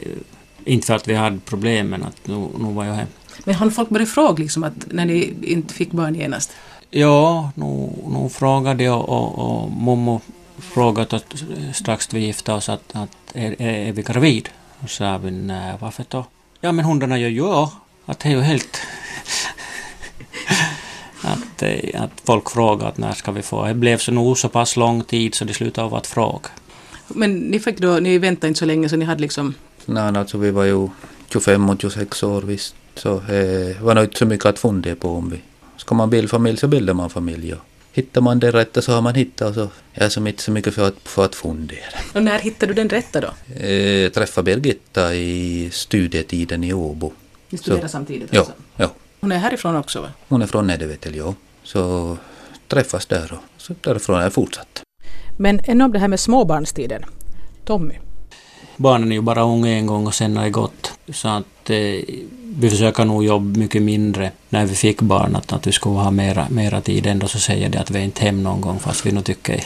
Inte 0.64 0.86
för 0.86 0.94
att 0.94 1.08
vi 1.08 1.14
hade 1.14 1.38
problem, 1.38 1.88
men 1.88 2.02
att 2.02 2.26
nu, 2.26 2.48
nu 2.58 2.72
var 2.72 2.84
ju 2.84 2.90
det 2.90 3.06
Men 3.44 3.54
hann 3.54 3.70
folk 3.70 3.88
börjat 3.88 4.08
fråga 4.08 4.42
liksom 4.42 4.64
att 4.64 4.92
när 4.92 5.04
ni 5.04 5.34
inte 5.42 5.74
fick 5.74 5.92
barn 5.92 6.14
genast? 6.14 6.52
Ja, 6.90 7.50
nu, 7.54 7.90
nu 8.06 8.28
frågade 8.28 8.84
jag 8.84 9.08
och, 9.08 9.38
och 9.38 9.70
mommo 9.70 10.20
frågade 10.58 11.16
att 11.16 11.34
strax 11.74 12.14
vi 12.14 12.20
gifte 12.20 12.52
oss 12.52 12.68
att, 12.68 12.82
att 12.92 13.16
är, 13.32 13.62
är, 13.62 13.92
vi 13.92 14.02
gravid? 14.02 14.48
Och 14.80 14.90
så 14.90 14.96
sa 14.96 15.18
vi 15.18 15.30
nej, 15.30 15.74
varför 15.80 16.04
då? 16.08 16.24
Ja 16.60 16.72
men 16.72 16.84
hundarna 16.84 17.18
gör 17.18 17.28
ju. 17.28 17.66
Att 18.06 18.18
det 18.18 18.28
är 18.28 18.32
ju 18.32 18.40
helt... 18.40 18.78
att, 21.24 21.62
eh, 21.62 22.02
att 22.02 22.10
folk 22.24 22.50
frågar 22.50 22.88
att 22.88 22.98
när 22.98 23.12
ska 23.12 23.32
vi 23.32 23.42
få. 23.42 23.64
Det 23.66 23.74
blev 23.74 23.98
så 23.98 24.12
nog 24.12 24.38
så 24.38 24.48
pass 24.48 24.76
lång 24.76 25.02
tid 25.04 25.34
så 25.34 25.44
det 25.44 25.54
slutade 25.54 25.86
av 25.86 25.94
att 25.94 26.06
fråga. 26.06 26.48
Men 27.08 27.34
ni 27.34 27.58
fick 27.60 27.78
då, 27.78 27.98
ni 27.98 28.18
väntade 28.18 28.48
inte 28.48 28.58
så 28.58 28.64
länge 28.64 28.88
så 28.88 28.96
ni 28.96 29.04
hade 29.04 29.20
liksom... 29.22 29.54
Nej, 29.86 30.16
alltså 30.16 30.38
vi 30.38 30.50
var 30.50 30.64
ju 30.64 30.88
25 31.32 31.70
och 31.70 31.80
26 31.80 32.22
år 32.22 32.42
visst. 32.42 32.74
Så 32.94 33.22
det 33.28 33.76
var 33.80 33.94
nog 33.94 34.04
inte 34.04 34.18
så 34.18 34.26
mycket 34.26 34.46
att 34.46 34.58
fundera 34.58 34.96
på 34.96 35.08
om 35.08 35.30
vi... 35.30 35.40
Ska 35.76 35.94
man 35.94 36.10
bilda 36.10 36.28
familj 36.28 36.56
så 36.58 36.68
bildar 36.68 36.94
man 36.94 37.10
familj. 37.10 37.52
Och 37.52 37.60
hittar 37.92 38.20
man 38.20 38.38
det 38.38 38.50
rätta 38.50 38.82
så 38.82 38.92
har 38.92 39.00
man 39.02 39.14
hittat 39.14 39.48
och 39.48 39.54
så 39.54 39.68
jag 39.92 40.04
är 40.04 40.08
som 40.08 40.26
inte 40.26 40.42
så 40.42 40.50
mycket 40.50 40.74
för 40.74 40.88
att, 40.88 40.94
för 41.04 41.24
att 41.24 41.34
fundera. 41.34 41.98
Och 42.14 42.22
när 42.22 42.38
hittade 42.38 42.72
du 42.72 42.74
den 42.74 42.88
rätta 42.88 43.20
då? 43.20 43.54
Eh, 43.66 44.10
träffade 44.10 44.44
Birgitta 44.56 45.14
i 45.14 45.68
studietiden 45.72 46.64
i 46.64 46.72
Åbo. 46.72 47.12
Ni 47.50 47.58
studerade 47.58 47.88
samtidigt 47.88 48.28
Ja, 48.32 48.38
alltså? 48.40 48.52
ja. 48.76 48.90
Hon 49.24 49.32
är 49.32 49.38
härifrån 49.38 49.76
också 49.76 50.00
va? 50.00 50.08
Hon 50.28 50.42
är 50.42 50.46
från 50.46 50.66
Nedevetel, 50.66 51.16
ja. 51.16 51.34
Så 51.62 52.16
träffas 52.68 53.06
där 53.06 53.32
och 53.32 53.62
så 53.62 53.74
därifrån 53.80 54.16
har 54.16 54.22
jag 54.22 54.32
fortsatt. 54.32 54.82
Men 55.36 55.60
ännu 55.64 55.84
om 55.84 55.92
det 55.92 55.98
här 55.98 56.08
med 56.08 56.20
småbarnstiden. 56.20 57.04
Tommy. 57.64 57.94
Barnen 58.76 59.12
är 59.12 59.16
ju 59.16 59.22
bara 59.22 59.42
unga 59.42 59.68
en 59.68 59.86
gång 59.86 60.06
och 60.06 60.14
sen 60.14 60.36
har 60.36 60.44
det 60.44 60.50
gått. 60.50 60.92
Så 61.12 61.28
att 61.28 61.70
eh, 61.70 61.76
vi 62.56 62.70
försöker 62.70 63.04
nog 63.04 63.24
jobba 63.24 63.58
mycket 63.58 63.82
mindre 63.82 64.30
när 64.48 64.66
vi 64.66 64.74
fick 64.74 65.00
barn. 65.00 65.36
Att, 65.36 65.52
att 65.52 65.66
vi 65.66 65.72
skulle 65.72 65.94
ha 65.94 66.10
mera, 66.10 66.46
mera 66.50 66.80
tid. 66.80 67.06
Ändå 67.06 67.26
så 67.26 67.38
säger 67.38 67.68
det 67.68 67.80
att 67.80 67.90
vi 67.90 67.98
är 67.98 68.02
inte 68.02 68.22
hem 68.22 68.42
någon 68.42 68.60
gång 68.60 68.78
fast 68.78 69.06
vi 69.06 69.12
nog 69.12 69.24
tycker 69.24 69.64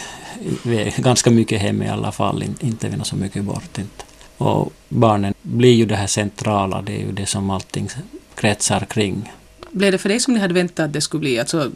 vi 0.63 0.81
är 0.81 1.03
ganska 1.03 1.31
mycket 1.31 1.61
hem 1.61 1.83
i 1.83 1.89
alla 1.89 2.13
fall. 2.13 2.43
In, 2.43 2.55
inte 2.61 2.89
vi 2.89 3.01
är 3.01 3.05
så 3.05 3.17
mycket 3.17 3.45
bort. 3.45 3.79
Inte. 3.79 4.05
Och 4.37 4.73
barnen 4.89 5.35
blir 5.43 5.75
ju 5.75 5.87
det 5.87 5.97
här 5.97 6.07
centrala. 6.07 6.83
Det 6.83 6.93
är 6.93 7.01
ju 7.07 7.13
det 7.13 7.27
som 7.27 7.51
allting 7.51 7.89
kretsar 8.35 8.81
kring. 8.81 9.33
Blev 9.71 9.93
det 9.93 9.99
för 9.99 10.09
dig 10.09 10.21
som 10.21 10.35
ni 10.35 10.41
hade 10.41 10.55
väntat 10.55 10.85
att 10.87 10.93
det 10.93 11.01
skulle 11.01 11.21
bli? 11.21 11.39
Alltså, 11.41 11.71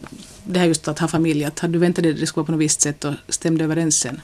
det 0.44 0.58
här 0.58 0.66
just 0.66 0.88
att 0.88 0.98
ha 0.98 1.08
familj, 1.08 1.44
att 1.44 1.58
hade 1.58 1.72
du 1.72 1.78
väntat 1.78 2.02
dig 2.02 2.12
att 2.12 2.20
det 2.20 2.26
skulle 2.26 2.40
vara 2.42 2.46
på 2.46 2.52
något 2.52 2.60
visst 2.60 2.80
sätt 2.80 3.04
och 3.04 3.14
stämde 3.28 3.64
överens 3.64 3.98
sen? 3.98 4.20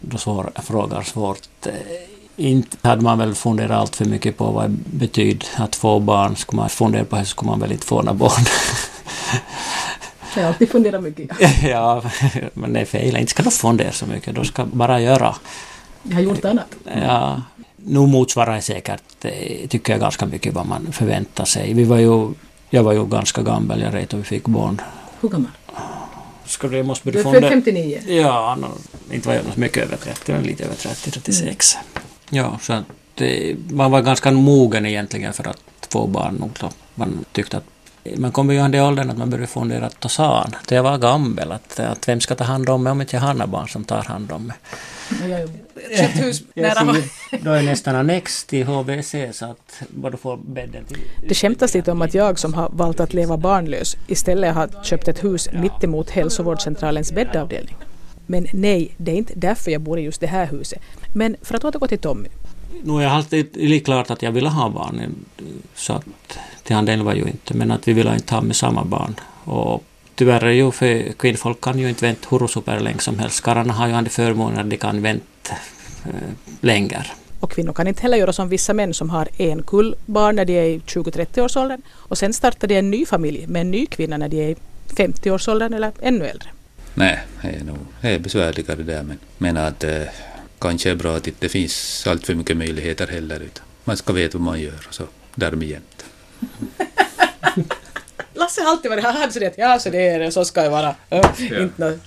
Då 0.00 0.18
svår, 0.18 0.52
frågar 0.62 1.02
svårt. 1.02 1.66
Eh, 1.66 1.72
Inte 2.36 2.76
hade 2.88 3.02
man 3.02 3.18
väl 3.18 3.34
funderat 3.34 3.70
allt 3.70 3.96
för 3.96 4.04
mycket 4.04 4.36
på 4.36 4.44
vad 4.44 4.70
det 4.70 4.76
betyder 4.98 5.46
att 5.56 5.76
få 5.76 6.00
barn. 6.00 6.36
Skulle 6.36 6.60
man 6.60 6.68
fundera 6.68 7.04
på 7.04 7.16
det 7.16 7.24
så 7.24 7.28
skulle 7.30 7.50
man 7.50 7.60
väl 7.60 7.72
inte 7.72 7.86
få 7.86 8.02
några 8.02 8.14
barn. 8.14 8.44
Jag 10.34 10.42
har 10.42 10.48
alltid 10.48 10.68
funderat 10.70 11.02
mycket. 11.02 11.30
ja, 11.62 12.02
men 12.54 12.72
det 12.72 12.80
är 12.80 12.84
fel. 12.84 13.16
Inte 13.16 13.30
ska 13.30 13.42
du 13.42 13.50
fundera 13.50 13.92
så 13.92 14.06
mycket. 14.06 14.34
Du 14.34 14.44
ska 14.44 14.64
bara 14.64 15.00
göra. 15.00 15.36
Jag 16.02 16.14
har 16.14 16.20
gjort 16.22 16.44
annat. 16.44 16.74
Ja, 16.84 17.42
nu 17.76 17.98
motsvarar 17.98 18.54
det 18.54 18.62
säkert, 18.62 19.24
eh, 19.24 19.68
tycker 19.68 19.92
jag, 19.92 20.00
ganska 20.00 20.26
mycket 20.26 20.54
vad 20.54 20.66
man 20.66 20.92
förväntar 20.92 21.44
sig. 21.44 21.74
Vi 21.74 21.84
var 21.84 21.98
ju, 21.98 22.32
jag 22.74 22.82
var 22.82 22.92
ju 22.92 23.06
ganska 23.06 23.42
gammal, 23.42 23.80
jag 23.80 23.92
vet, 23.92 24.12
och 24.12 24.18
vi 24.18 24.24
fick 24.24 24.44
barn. 24.44 24.80
Hur 25.20 25.28
gammal? 25.28 25.50
Du, 26.60 26.76
jag 26.76 26.86
måste 26.86 27.10
Du 27.10 27.22
född 27.22 27.32
fundera. 27.32 27.50
59. 27.50 28.00
Ja, 28.06 28.56
no, 28.60 28.68
inte 29.14 29.28
var 29.28 29.34
jag 29.34 29.44
så 29.54 29.60
mycket 29.60 29.82
över 29.82 29.96
30, 29.96 30.32
men 30.32 30.42
lite 30.42 30.64
över 30.64 30.74
30, 30.74 31.10
36. 31.10 31.76
Ja, 32.30 32.58
så 32.62 32.72
att 32.72 32.84
man 33.70 33.90
var 33.90 34.02
ganska 34.02 34.30
mogen 34.30 34.86
egentligen 34.86 35.32
för 35.32 35.48
att 35.48 35.62
få 35.88 36.06
barn 36.06 36.34
nog. 36.34 36.72
Man 36.94 37.24
tyckte 37.32 37.56
att 37.56 37.64
man 38.16 38.32
kommer 38.32 38.54
ju 38.54 38.60
i 38.60 38.62
den 38.62 38.74
åldern 38.74 39.10
att 39.10 39.18
man 39.18 39.30
börjar 39.30 39.46
fundera 39.46 39.86
att 39.86 40.00
ta 40.00 40.08
san. 40.08 40.50
Då 40.68 40.74
jag 40.74 40.82
var 40.82 40.98
gammal, 40.98 41.52
att, 41.52 41.80
att 41.80 42.08
vem 42.08 42.20
ska 42.20 42.34
ta 42.34 42.44
hand 42.44 42.68
om 42.68 42.82
mig 42.82 42.90
om 42.90 43.00
inte 43.00 43.16
jag 43.16 43.20
har 43.20 43.46
barn 43.46 43.68
som 43.68 43.84
tar 43.84 44.02
hand 44.02 44.32
om 44.32 44.46
mig. 44.46 44.56
Då 47.40 47.50
är 47.50 47.62
nästan 47.62 47.96
annex 47.96 48.44
till 48.44 48.66
HVC 48.66 49.14
så 49.32 49.46
att 49.46 49.82
bara 49.88 50.16
får 50.16 50.36
bädden 50.36 50.84
till... 50.84 50.98
Det 51.28 51.34
skämtas 51.34 51.74
lite 51.74 51.92
om 51.92 52.02
att 52.02 52.14
jag 52.14 52.38
som 52.38 52.54
har 52.54 52.68
valt 52.72 53.00
att 53.00 53.14
leva 53.14 53.36
barnlös 53.36 53.96
istället 54.06 54.54
har 54.54 54.84
köpt 54.84 55.08
ett 55.08 55.24
hus 55.24 55.48
mitt 55.52 55.84
emot 55.84 56.10
hälsovårdscentralens 56.10 57.12
bäddavdelning. 57.12 57.76
Men 58.26 58.46
nej, 58.52 58.94
det 58.96 59.12
är 59.12 59.16
inte 59.16 59.32
därför 59.36 59.70
jag 59.70 59.80
bor 59.80 59.98
i 59.98 60.02
just 60.02 60.20
det 60.20 60.26
här 60.26 60.46
huset. 60.46 60.82
Men 61.14 61.36
för 61.42 61.54
att 61.54 61.64
återgå 61.64 61.86
till 61.86 61.98
Tommy. 61.98 62.28
Nu 62.82 62.98
är 62.98 63.02
jag 63.02 63.12
alltid 63.12 63.84
klart 63.84 64.10
att 64.10 64.22
jag 64.22 64.32
ville 64.32 64.48
ha 64.48 64.68
barn. 64.68 65.14
Så 65.74 65.92
att 65.92 66.04
till 66.62 66.76
han 66.76 66.84
del 66.84 67.02
var 67.02 67.14
ju 67.14 67.22
inte, 67.22 67.54
men 67.54 67.70
att 67.70 67.88
vi 67.88 67.92
ville 67.92 68.14
inte 68.14 68.34
ha 68.34 68.42
med 68.42 68.56
samma 68.56 68.84
barn. 68.84 69.14
Och 69.44 69.84
tyvärr 70.14 70.44
är 70.44 70.50
ju 70.50 70.70
för 70.70 71.12
kvinnfolk 71.12 71.60
kan 71.60 71.78
ju 71.78 71.88
inte 71.88 72.06
vänta 72.06 72.28
hur 72.30 72.46
super 72.46 72.80
länge 72.80 72.98
som 72.98 73.18
helst. 73.18 73.42
Karlarna 73.42 73.72
har 73.72 73.88
ju 73.88 73.94
andra 73.94 74.10
förmåner 74.10 74.60
att 74.60 74.70
de 74.70 74.76
kan 74.76 75.02
vänta 75.02 75.52
eh, 76.04 76.12
längre. 76.60 77.06
Och 77.40 77.50
kvinnor 77.50 77.72
kan 77.72 77.86
inte 77.86 78.02
heller 78.02 78.16
göra 78.16 78.32
som 78.32 78.48
vissa 78.48 78.74
män 78.74 78.94
som 78.94 79.10
har 79.10 79.28
en 79.36 79.62
kull 79.62 79.94
barn 80.06 80.36
när 80.36 80.44
de 80.44 80.58
är 80.58 80.64
i 80.64 80.78
20-30 80.78 81.40
års 81.40 81.56
åldern 81.56 81.82
och 81.90 82.18
sen 82.18 82.32
startar 82.32 82.68
de 82.68 82.78
en 82.78 82.90
ny 82.90 83.06
familj 83.06 83.46
med 83.46 83.60
en 83.60 83.70
ny 83.70 83.86
kvinna 83.86 84.16
när 84.16 84.28
de 84.28 84.36
är 84.36 84.50
i 84.50 84.56
50 84.96 85.30
års 85.30 85.48
åldern 85.48 85.74
eller 85.74 85.92
ännu 86.00 86.26
äldre. 86.26 86.48
Nej, 86.94 87.20
det 87.42 87.48
är 87.48 87.64
nog 87.64 87.76
det 88.00 88.08
är 88.08 88.18
besvärligare 88.18 88.76
det 88.76 88.82
där 88.82 89.02
men 89.02 89.18
menar 89.38 89.64
att 89.64 89.80
det 89.80 90.08
kanske 90.62 90.90
är 90.90 90.94
bra 90.94 91.16
att 91.16 91.24
det 91.24 91.30
inte 91.30 91.48
finns 91.48 92.06
allt 92.06 92.26
för 92.26 92.34
mycket 92.34 92.56
möjligheter 92.56 93.06
heller 93.06 93.40
utan 93.40 93.64
man 93.84 93.96
ska 93.96 94.12
veta 94.12 94.38
vad 94.38 94.44
man 94.44 94.60
gör 94.60 94.86
och 94.88 94.94
så 94.94 95.04
därmed 95.34 95.68
jämt. 95.68 96.04
Lasse 98.34 98.62
har 98.62 98.70
alltid 98.70 98.90
varit 98.90 99.04
här, 99.04 99.30
så 99.30 99.38
det, 99.38 99.54
ja 99.58 99.78
så 99.78 99.90
det 99.90 100.08
är 100.08 100.18
det, 100.18 100.30
så 100.30 100.44
ska 100.44 100.62
det 100.62 100.68
vara. 100.68 100.94
Ja, 101.08 101.34
Inte 101.60 101.98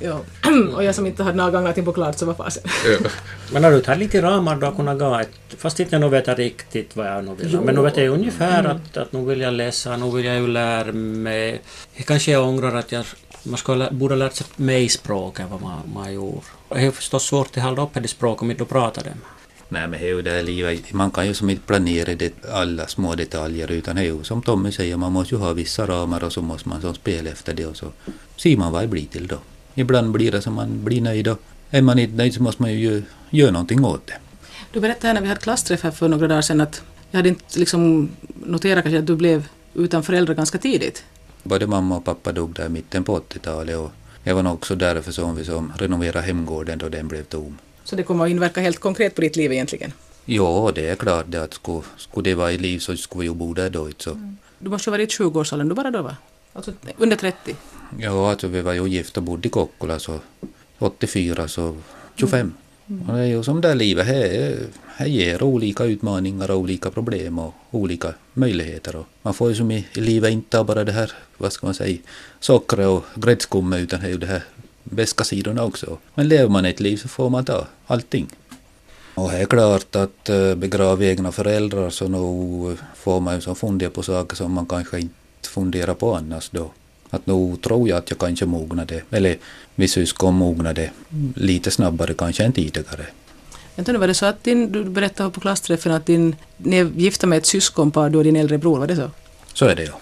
ja. 0.00 0.20
Och 0.74 0.84
jag 0.84 0.94
som 0.94 1.06
inte 1.06 1.22
hade 1.22 1.36
några 1.36 1.50
gånger 1.50 1.78
in 1.78 1.84
på 1.84 1.92
klart 1.92 2.18
så 2.18 2.26
var 2.26 2.34
fasen. 2.34 2.62
Men 3.52 3.64
har 3.64 3.70
du 3.70 3.80
tagit 3.80 3.98
lite 3.98 4.22
ramar 4.22 4.56
då 4.56 4.70
kunnat 4.70 4.98
gå 4.98 5.18
ett, 5.18 5.30
fast 5.58 5.80
inte 5.80 5.94
jag 5.94 6.00
nog 6.00 6.10
vet 6.10 6.28
riktigt 6.28 6.96
vad 6.96 7.06
jag 7.06 7.24
nu 7.24 7.34
vill. 7.34 7.60
Men 7.60 7.74
nu 7.74 7.82
vet 7.82 7.96
jag 7.96 8.08
ungefär 8.08 8.64
att, 8.64 8.96
att 8.96 9.12
nu 9.12 9.24
vill 9.24 9.40
jag 9.40 9.54
läsa, 9.54 9.96
nu 9.96 10.10
vill 10.10 10.24
jag 10.24 10.36
ju 10.36 10.46
lära 10.46 10.92
mig. 10.92 11.60
Kanske 12.04 12.32
jag 12.32 12.48
ångrar 12.48 12.74
att 12.74 12.92
jag 12.92 13.04
man 13.44 13.58
skulle, 13.58 13.90
borde 13.90 14.14
ha 14.14 14.18
lärt 14.18 14.34
sig 14.34 14.46
mig 14.56 14.88
språket 14.88 15.46
vad 15.50 15.62
man, 15.62 15.90
man 15.94 16.14
gjorde. 16.14 16.46
Det 16.74 16.80
är 16.80 16.84
ju 16.84 16.92
förstås 16.92 17.24
svårt 17.24 17.56
att 17.56 17.62
hålla 17.62 17.82
uppe 17.82 18.00
det 18.00 18.08
språk 18.08 18.42
om 18.42 18.50
inte 18.50 18.64
du 18.64 18.68
pratar 18.68 19.02
det. 19.02 19.14
Nej 19.68 19.88
men 19.88 20.00
det 20.00 20.06
är 20.06 20.08
ju 20.08 20.22
det 20.22 20.30
här 20.30 20.42
livet, 20.42 20.92
man 20.92 21.10
kan 21.10 21.26
ju 21.26 21.34
som 21.34 21.50
inte 21.50 21.66
planera 21.66 22.14
det, 22.14 22.44
alla 22.52 22.86
små 22.86 23.14
detaljer 23.14 23.70
utan 23.72 23.96
det 23.96 24.02
är 24.02 24.04
ju 24.04 24.24
som 24.24 24.42
Tommy 24.42 24.72
säger, 24.72 24.96
man 24.96 25.12
måste 25.12 25.34
ju 25.34 25.40
ha 25.40 25.52
vissa 25.52 25.86
ramar 25.86 26.24
och 26.24 26.32
så 26.32 26.42
måste 26.42 26.68
man 26.68 26.80
som 26.80 26.94
spela 26.94 27.30
efter 27.30 27.54
det 27.54 27.66
och 27.66 27.76
så 27.76 27.86
ser 28.36 28.56
man 28.56 28.72
vad 28.72 28.82
det 28.82 28.88
blir 28.88 29.06
till 29.06 29.26
då. 29.26 29.38
Ibland 29.74 30.10
blir 30.12 30.32
det 30.32 30.42
som 30.42 30.54
man 30.54 30.84
blir 30.84 31.00
nöjd 31.00 31.28
och 31.28 31.38
är 31.70 31.82
man 31.82 31.98
inte 31.98 32.16
nöjd 32.16 32.34
så 32.34 32.42
måste 32.42 32.62
man 32.62 32.72
ju 32.72 32.90
gö- 32.90 33.02
göra 33.30 33.50
någonting 33.50 33.84
åt 33.84 34.06
det. 34.06 34.14
Du 34.72 34.80
berättade 34.80 35.06
här 35.06 35.14
när 35.14 35.20
vi 35.22 35.28
hade 35.28 35.40
klassträff 35.40 35.82
här 35.82 35.90
för 35.90 36.08
några 36.08 36.28
dagar 36.28 36.42
sedan 36.42 36.60
att 36.60 36.82
jag 37.10 37.18
hade 37.18 37.28
inte 37.28 37.58
liksom 37.58 38.08
noterat 38.44 38.84
kanske 38.84 38.98
att 38.98 39.06
du 39.06 39.16
blev 39.16 39.46
utan 39.74 40.02
föräldrar 40.02 40.34
ganska 40.34 40.58
tidigt. 40.58 41.04
Både 41.42 41.66
mamma 41.66 41.96
och 41.96 42.04
pappa 42.04 42.32
dog 42.32 42.52
där 42.54 42.66
i 42.66 42.68
mitten 42.68 43.04
på 43.04 43.18
80-talet 43.18 43.76
och 43.76 43.90
det 44.24 44.32
var 44.32 44.42
nog 44.42 44.52
också 44.52 44.74
därför 44.74 45.12
som 45.12 45.36
vi 45.36 45.44
som 45.44 45.72
renoverade 45.76 46.26
hemgården 46.26 46.78
då 46.78 46.88
den 46.88 47.08
blev 47.08 47.24
tom. 47.24 47.58
Så 47.84 47.96
det 47.96 48.02
kommer 48.02 48.24
att 48.24 48.30
inverka 48.30 48.60
helt 48.60 48.80
konkret 48.80 49.14
på 49.14 49.20
ditt 49.20 49.36
liv 49.36 49.52
egentligen. 49.52 49.92
Ja, 50.24 50.72
det 50.74 50.88
är 50.88 50.94
klart 50.96 51.24
det 51.28 51.42
att 51.42 51.54
skulle, 51.54 51.82
skulle 51.96 52.30
det 52.30 52.34
vara 52.34 52.52
i 52.52 52.58
liv 52.58 52.78
så 52.78 52.96
skulle 52.96 53.20
vi 53.20 53.26
ju 53.26 53.34
bo 53.34 53.54
där 53.54 53.70
då 53.70 53.88
så. 53.98 54.36
Du 54.58 54.70
måste 54.70 54.90
ha 54.90 54.92
varit 54.92 55.20
i 55.20 55.22
20-årsåldern, 55.22 55.68
du 55.68 55.74
bara 55.74 55.90
då 55.90 56.02
va? 56.02 56.16
Alltså 56.52 56.72
under 56.98 57.16
30. 57.16 57.56
Ja, 57.98 58.30
alltså 58.30 58.48
vi 58.48 58.60
var 58.60 58.72
ju 58.72 58.88
gifta 58.88 59.20
och 59.20 59.24
bodde 59.24 59.48
i 59.48 59.50
Kokkola 59.50 59.98
så 59.98 60.20
84 60.78 61.48
så 61.48 61.76
25. 62.16 62.52
Och 63.08 63.14
det 63.14 63.20
är 63.20 63.26
ju 63.26 63.42
som 63.42 63.60
det 63.60 63.68
här 63.68 63.74
livet, 63.74 64.06
det, 64.06 64.58
det 64.98 65.08
ger 65.08 65.42
olika 65.42 65.84
utmaningar 65.84 66.50
och 66.50 66.58
olika 66.58 66.90
problem 66.90 67.38
och 67.38 67.54
olika 67.70 68.14
möjligheter. 68.32 68.96
Och 68.96 69.06
man 69.22 69.34
får 69.34 69.48
ju 69.48 69.54
som 69.54 69.70
i, 69.70 69.86
i 69.94 70.00
livet 70.00 70.32
inte 70.32 70.64
bara 70.64 70.84
det 70.84 70.92
här, 70.92 71.12
vad 71.38 71.52
ska 71.52 71.66
man 71.66 71.74
säga, 71.74 71.98
sockret 72.40 72.86
och 72.86 73.04
gräddskummet 73.14 73.80
utan 73.80 74.00
det 74.00 74.06
är 74.06 74.10
ju 74.10 74.18
det 74.18 74.26
här 74.26 74.42
beska 74.84 75.24
sidorna 75.24 75.64
också. 75.64 75.98
Men 76.14 76.28
lever 76.28 76.48
man 76.48 76.64
ett 76.64 76.80
liv 76.80 76.96
så 76.96 77.08
får 77.08 77.30
man 77.30 77.44
ta 77.44 77.66
allting. 77.86 78.28
Och 79.14 79.30
det 79.30 79.36
är 79.36 79.46
klart 79.46 79.96
att 79.96 80.28
eh, 80.28 80.54
begrava 80.54 81.04
egna 81.04 81.32
föräldrar 81.32 81.90
så 81.90 82.08
nog 82.08 82.76
får 82.94 83.20
man 83.20 83.34
ju 83.34 83.40
som 83.40 83.56
fundera 83.56 83.90
på 83.90 84.02
saker 84.02 84.36
som 84.36 84.52
man 84.52 84.66
kanske 84.66 85.00
inte 85.00 85.48
funderar 85.48 85.94
på 85.94 86.14
annars 86.14 86.50
då. 86.50 86.70
Att 87.10 87.26
nog 87.26 87.62
tror 87.62 87.88
jag 87.88 87.98
att 87.98 88.10
jag 88.10 88.18
kanske 88.18 88.46
mognade, 88.46 89.02
eller 89.10 89.38
vi 89.74 89.88
syskon 89.88 90.34
mognade 90.34 90.90
lite 91.34 91.70
snabbare 91.70 92.14
kanske 92.14 92.44
än 92.44 92.52
tidigare. 92.52 93.06
Vänta 93.76 93.92
nu, 93.92 93.98
var 93.98 94.06
det 94.06 94.14
så 94.14 94.26
att 94.26 94.44
din, 94.44 94.72
du 94.72 94.84
berättade 94.84 95.30
på 95.30 95.40
klassträffen 95.40 95.92
att 95.92 96.06
din, 96.06 96.36
ni 96.56 96.90
gifta 96.96 97.26
med 97.26 97.38
ett 97.38 97.46
syskonpar, 97.46 98.10
du 98.10 98.18
och 98.18 98.24
din 98.24 98.36
äldre 98.36 98.58
bror, 98.58 98.78
var 98.78 98.86
det 98.86 98.96
så? 98.96 99.10
Så 99.54 99.66
är 99.66 99.74
det 99.74 99.84
ja. 99.84 99.98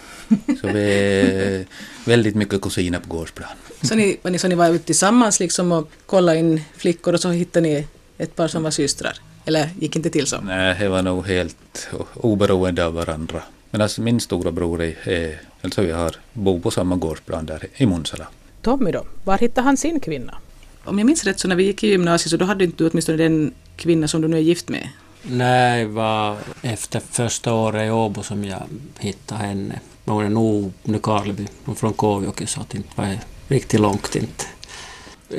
Så 0.61 0.67
vi 0.67 0.83
är 0.83 1.65
väldigt 2.05 2.35
mycket 2.35 2.61
kusiner 2.61 2.99
på 2.99 3.15
gårdsplan. 3.15 3.49
Så 3.81 3.95
ni, 3.95 4.19
så 4.37 4.47
ni 4.47 4.55
var 4.55 4.69
ute 4.69 4.85
tillsammans 4.85 5.39
liksom 5.39 5.71
och 5.71 5.89
kollade 6.05 6.37
in 6.39 6.61
flickor 6.77 7.13
och 7.13 7.19
så 7.19 7.29
hittade 7.29 7.67
ni 7.67 7.87
ett 8.17 8.35
par 8.35 8.47
som 8.47 8.63
var 8.63 8.71
systrar? 8.71 9.17
Eller 9.45 9.69
gick 9.79 9.95
inte 9.95 10.09
till 10.09 10.27
så? 10.27 10.41
Nej, 10.41 10.75
det 10.79 10.89
var 10.89 11.01
nog 11.01 11.27
helt 11.27 11.89
oberoende 12.13 12.85
av 12.85 12.93
varandra. 12.93 13.41
Medan 13.71 13.89
min 13.97 14.19
stora 14.19 14.51
bror 14.51 14.81
är, 14.81 15.09
är 15.09 15.41
alltså 15.61 15.81
vi 15.81 15.91
har 15.91 16.15
bor 16.33 16.59
på 16.59 16.71
samma 16.71 16.95
gårdsplan 16.95 17.45
där 17.45 17.67
i 17.75 17.85
Munsala. 17.85 18.27
Tommy 18.61 18.91
då, 18.91 19.05
var 19.23 19.37
hittade 19.37 19.65
han 19.65 19.77
sin 19.77 19.99
kvinna? 19.99 20.37
Om 20.83 20.99
jag 20.99 21.05
minns 21.05 21.23
rätt 21.23 21.39
så 21.39 21.47
när 21.47 21.55
vi 21.55 21.63
gick 21.63 21.83
i 21.83 21.87
gymnasiet 21.87 22.31
så 22.31 22.37
då 22.37 22.45
hade 22.45 22.63
inte 22.63 22.83
du 22.83 22.89
åtminstone 22.89 23.17
den 23.17 23.53
kvinna 23.75 24.07
som 24.07 24.21
du 24.21 24.27
nu 24.27 24.37
är 24.37 24.41
gift 24.41 24.69
med. 24.69 24.89
Nej, 25.21 25.83
det 25.83 25.89
var 25.89 26.37
efter 26.61 26.99
första 27.11 27.53
året 27.53 27.87
i 27.87 27.91
Åbo 27.91 28.23
som 28.23 28.43
jag 28.45 28.63
hittade 28.99 29.41
henne. 29.41 29.79
Hon 30.05 30.25
är 30.25 30.29
nog 30.29 30.71
hon 30.83 30.95
är 30.95 31.73
från 31.75 31.93
Kåvjoki 31.93 32.47
så 32.47 32.61
att 32.61 32.69
det 32.69 32.77
inte 32.77 32.89
var 32.95 33.17
riktigt 33.47 33.79
långt 33.79 34.15
inte. 34.15 34.45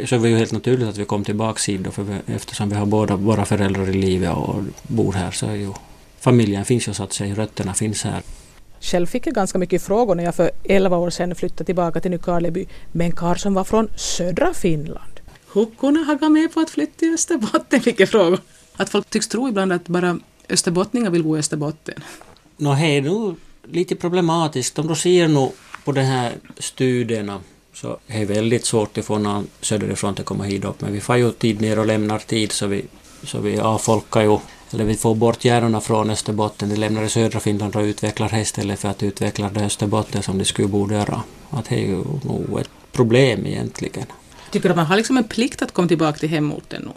Så 0.07 0.15
det 0.15 0.19
var 0.19 0.29
ju 0.29 0.37
helt 0.37 0.53
naturligt 0.53 0.89
att 0.89 0.97
vi 0.97 1.05
kom 1.05 1.25
tillbaka 1.25 1.73
hit 1.73 1.81
då, 1.81 1.91
för 1.91 2.03
vi, 2.03 2.35
eftersom 2.35 2.69
vi 2.69 2.77
har 2.77 2.87
båda 2.87 3.17
våra 3.17 3.45
föräldrar 3.45 3.91
i 3.91 3.93
livet 3.93 4.37
och 4.37 4.63
bor 4.83 5.13
här 5.13 5.31
så 5.31 5.47
är 5.47 5.55
ju 5.55 5.73
familjen 6.21 6.65
finns 6.65 6.89
ju 6.89 6.95
så 6.95 7.03
att 7.03 7.13
säga, 7.13 7.35
rötterna 7.35 7.75
finns 7.75 8.05
här. 8.05 8.23
Själv 8.81 9.07
fick 9.07 9.27
jag 9.27 9.35
ganska 9.35 9.59
mycket 9.59 9.83
frågor 9.83 10.15
när 10.15 10.25
jag 10.25 10.35
för 10.35 10.51
11 10.65 10.97
år 10.97 11.11
sedan 11.11 11.35
flyttade 11.35 11.65
tillbaka 11.65 12.01
till 12.01 12.11
Nykarleby 12.11 12.67
med 12.93 13.05
en 13.05 13.13
karl 13.13 13.37
som 13.37 13.55
var 13.55 13.65
från 13.65 13.89
södra 13.97 14.55
Finland. 14.55 15.21
Hur 15.53 15.67
kunde 15.79 16.01
han 16.01 16.19
gå 16.19 16.29
med 16.29 16.55
på 16.55 16.61
att 16.61 16.71
flytta 16.71 16.93
till 16.99 17.15
Österbotten? 17.15 17.81
Fick 17.81 18.01
jag 18.01 18.09
frågor. 18.09 18.39
Att 18.77 18.91
folk 18.91 19.11
tycks 19.11 19.29
tro 19.29 19.49
ibland 19.49 19.73
att 19.73 19.89
bara 19.89 20.19
österbottningar 20.49 21.11
vill 21.11 21.25
bo 21.25 21.37
i 21.37 21.39
Österbotten. 21.39 21.95
Nå, 22.57 22.75
det 22.75 22.81
är 22.81 23.03
nog 23.03 23.37
lite 23.67 23.97
problematiskt. 23.97 24.79
Om 24.79 24.87
du 24.87 24.95
ser 24.95 25.29
nu 25.29 25.49
på 25.85 25.93
de 25.93 26.01
här 26.01 26.33
studierna 26.59 27.41
så 27.75 27.99
är 28.07 28.19
det 28.19 28.25
väldigt 28.25 28.65
svårt 28.65 28.99
att 28.99 29.05
få 29.05 29.19
någon 29.19 29.47
söderifrån 29.61 30.11
att 30.11 30.25
komma 30.25 30.45
hit 30.45 30.65
upp. 30.65 30.81
Men 30.81 30.93
vi 30.93 31.01
får 31.01 31.17
ju 31.17 31.33
tid 31.33 31.61
ner 31.61 31.79
och 31.79 31.87
lämnar 31.87 32.19
tid 32.19 32.53
så 32.53 32.67
vi, 32.67 32.85
så 33.25 33.39
vi 33.41 33.59
avfolkar 33.59 34.23
ju, 34.23 34.39
eller 34.71 34.85
vi 34.85 34.95
får 34.95 35.15
bort 35.15 35.45
hjärnorna 35.45 35.81
från 35.81 36.11
Österbotten. 36.11 36.69
De 36.69 36.77
lämnar 36.77 37.03
i 37.03 37.09
södra 37.09 37.41
Finland 37.41 37.77
och 37.77 37.83
utvecklar 37.83 38.29
det 38.29 38.41
istället 38.41 38.81
för 38.81 38.89
att 38.89 39.03
utveckla 39.03 39.51
det 39.51 39.65
Österbotten 39.65 40.23
som 40.23 40.39
de 40.39 40.45
skulle 40.45 40.69
borde 40.69 40.95
göra. 40.95 41.23
Att 41.51 41.65
det 41.65 41.75
är 41.75 41.87
ju 41.87 42.05
nog 42.23 42.61
ett 42.61 42.71
problem 42.93 43.47
egentligen. 43.47 44.07
Tycker 44.51 44.69
du 44.69 44.73
att 44.73 44.77
man 44.77 44.87
har 44.87 44.97
liksom 44.97 45.17
en 45.17 45.25
plikt 45.25 45.63
att 45.63 45.73
komma 45.73 45.89
tillbaka 45.89 46.19
till 46.19 46.29
hemorten 46.29 46.83
nu? 46.83 46.93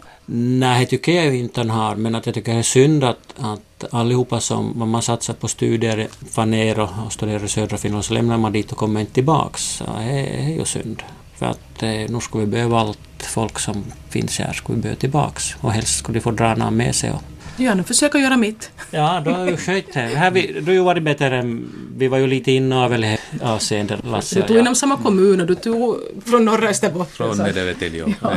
Nej, 0.58 0.80
det 0.80 0.86
tycker 0.86 1.12
jag 1.12 1.36
inte 1.36 1.60
han 1.60 1.70
har, 1.70 1.96
men 1.96 2.14
att 2.14 2.26
jag 2.26 2.34
tycker 2.34 2.52
det 2.52 2.58
är 2.58 2.62
synd 2.62 3.04
att, 3.04 3.34
att 3.36 3.60
allihopa 3.90 4.40
som 4.40 4.90
man 4.90 5.02
satsar 5.02 5.34
på 5.34 5.48
studier 5.48 6.08
far 6.30 6.46
ner 6.46 6.78
och, 6.78 6.88
och 7.06 7.12
studerar 7.12 7.44
i 7.44 7.48
södra 7.48 7.76
Finland 7.76 8.04
så 8.04 8.14
lämnar 8.14 8.38
man 8.38 8.52
dit 8.52 8.72
och 8.72 8.78
kommer 8.78 9.00
inte 9.00 9.12
tillbaks. 9.12 9.62
Så 9.62 9.84
det 9.84 10.02
är, 10.02 10.48
ju 10.48 10.64
synd. 10.64 11.02
För 11.34 11.46
att 11.46 11.82
eh, 11.82 11.90
nu 11.90 12.20
skulle 12.20 12.44
vi 12.44 12.50
behöva 12.50 12.80
allt 12.80 12.98
folk 13.18 13.58
som 13.58 13.84
finns 14.08 14.38
här, 14.38 14.52
skulle 14.52 14.76
vi 14.76 14.82
behöva 14.82 15.00
tillbaks. 15.00 15.56
Och 15.60 15.72
helst 15.72 15.98
skulle 15.98 16.18
de 16.18 16.22
få 16.22 16.30
dra 16.30 16.54
någon 16.54 16.76
med 16.76 16.94
sig. 16.94 17.10
Och, 17.10 17.22
Ja, 17.58 17.74
nu 17.74 17.82
försöker 17.82 18.18
jag 18.18 18.24
göra 18.24 18.36
mitt. 18.36 18.70
Ja, 18.90 19.22
då 19.24 19.30
har 19.30 19.46
ju 19.46 19.56
skött 19.56 19.92
det. 19.92 20.00
Här 20.00 20.30
vi, 20.30 20.52
du 20.52 20.64
har 20.64 20.72
ju 20.72 20.82
varit 20.82 21.02
bättre 21.02 21.36
än... 21.36 21.72
Vi 21.96 22.08
var 22.08 22.18
ju 22.18 22.26
lite 22.26 22.52
inavel 22.52 23.04
i 23.04 23.18
avseende, 23.42 23.98
Lasse 24.04 24.34
Du 24.34 24.40
och 24.40 24.46
tog 24.46 24.56
jag. 24.56 24.60
inom 24.60 24.74
samma 24.74 24.96
kommun 24.96 25.40
och 25.40 25.46
du 25.46 25.54
tog 25.54 25.96
från 26.26 26.44
norra 26.44 26.68
Österbotten. 26.68 27.36
Från 27.36 27.74
till 27.78 27.94
jo. 27.94 28.06
Nej. 28.22 28.36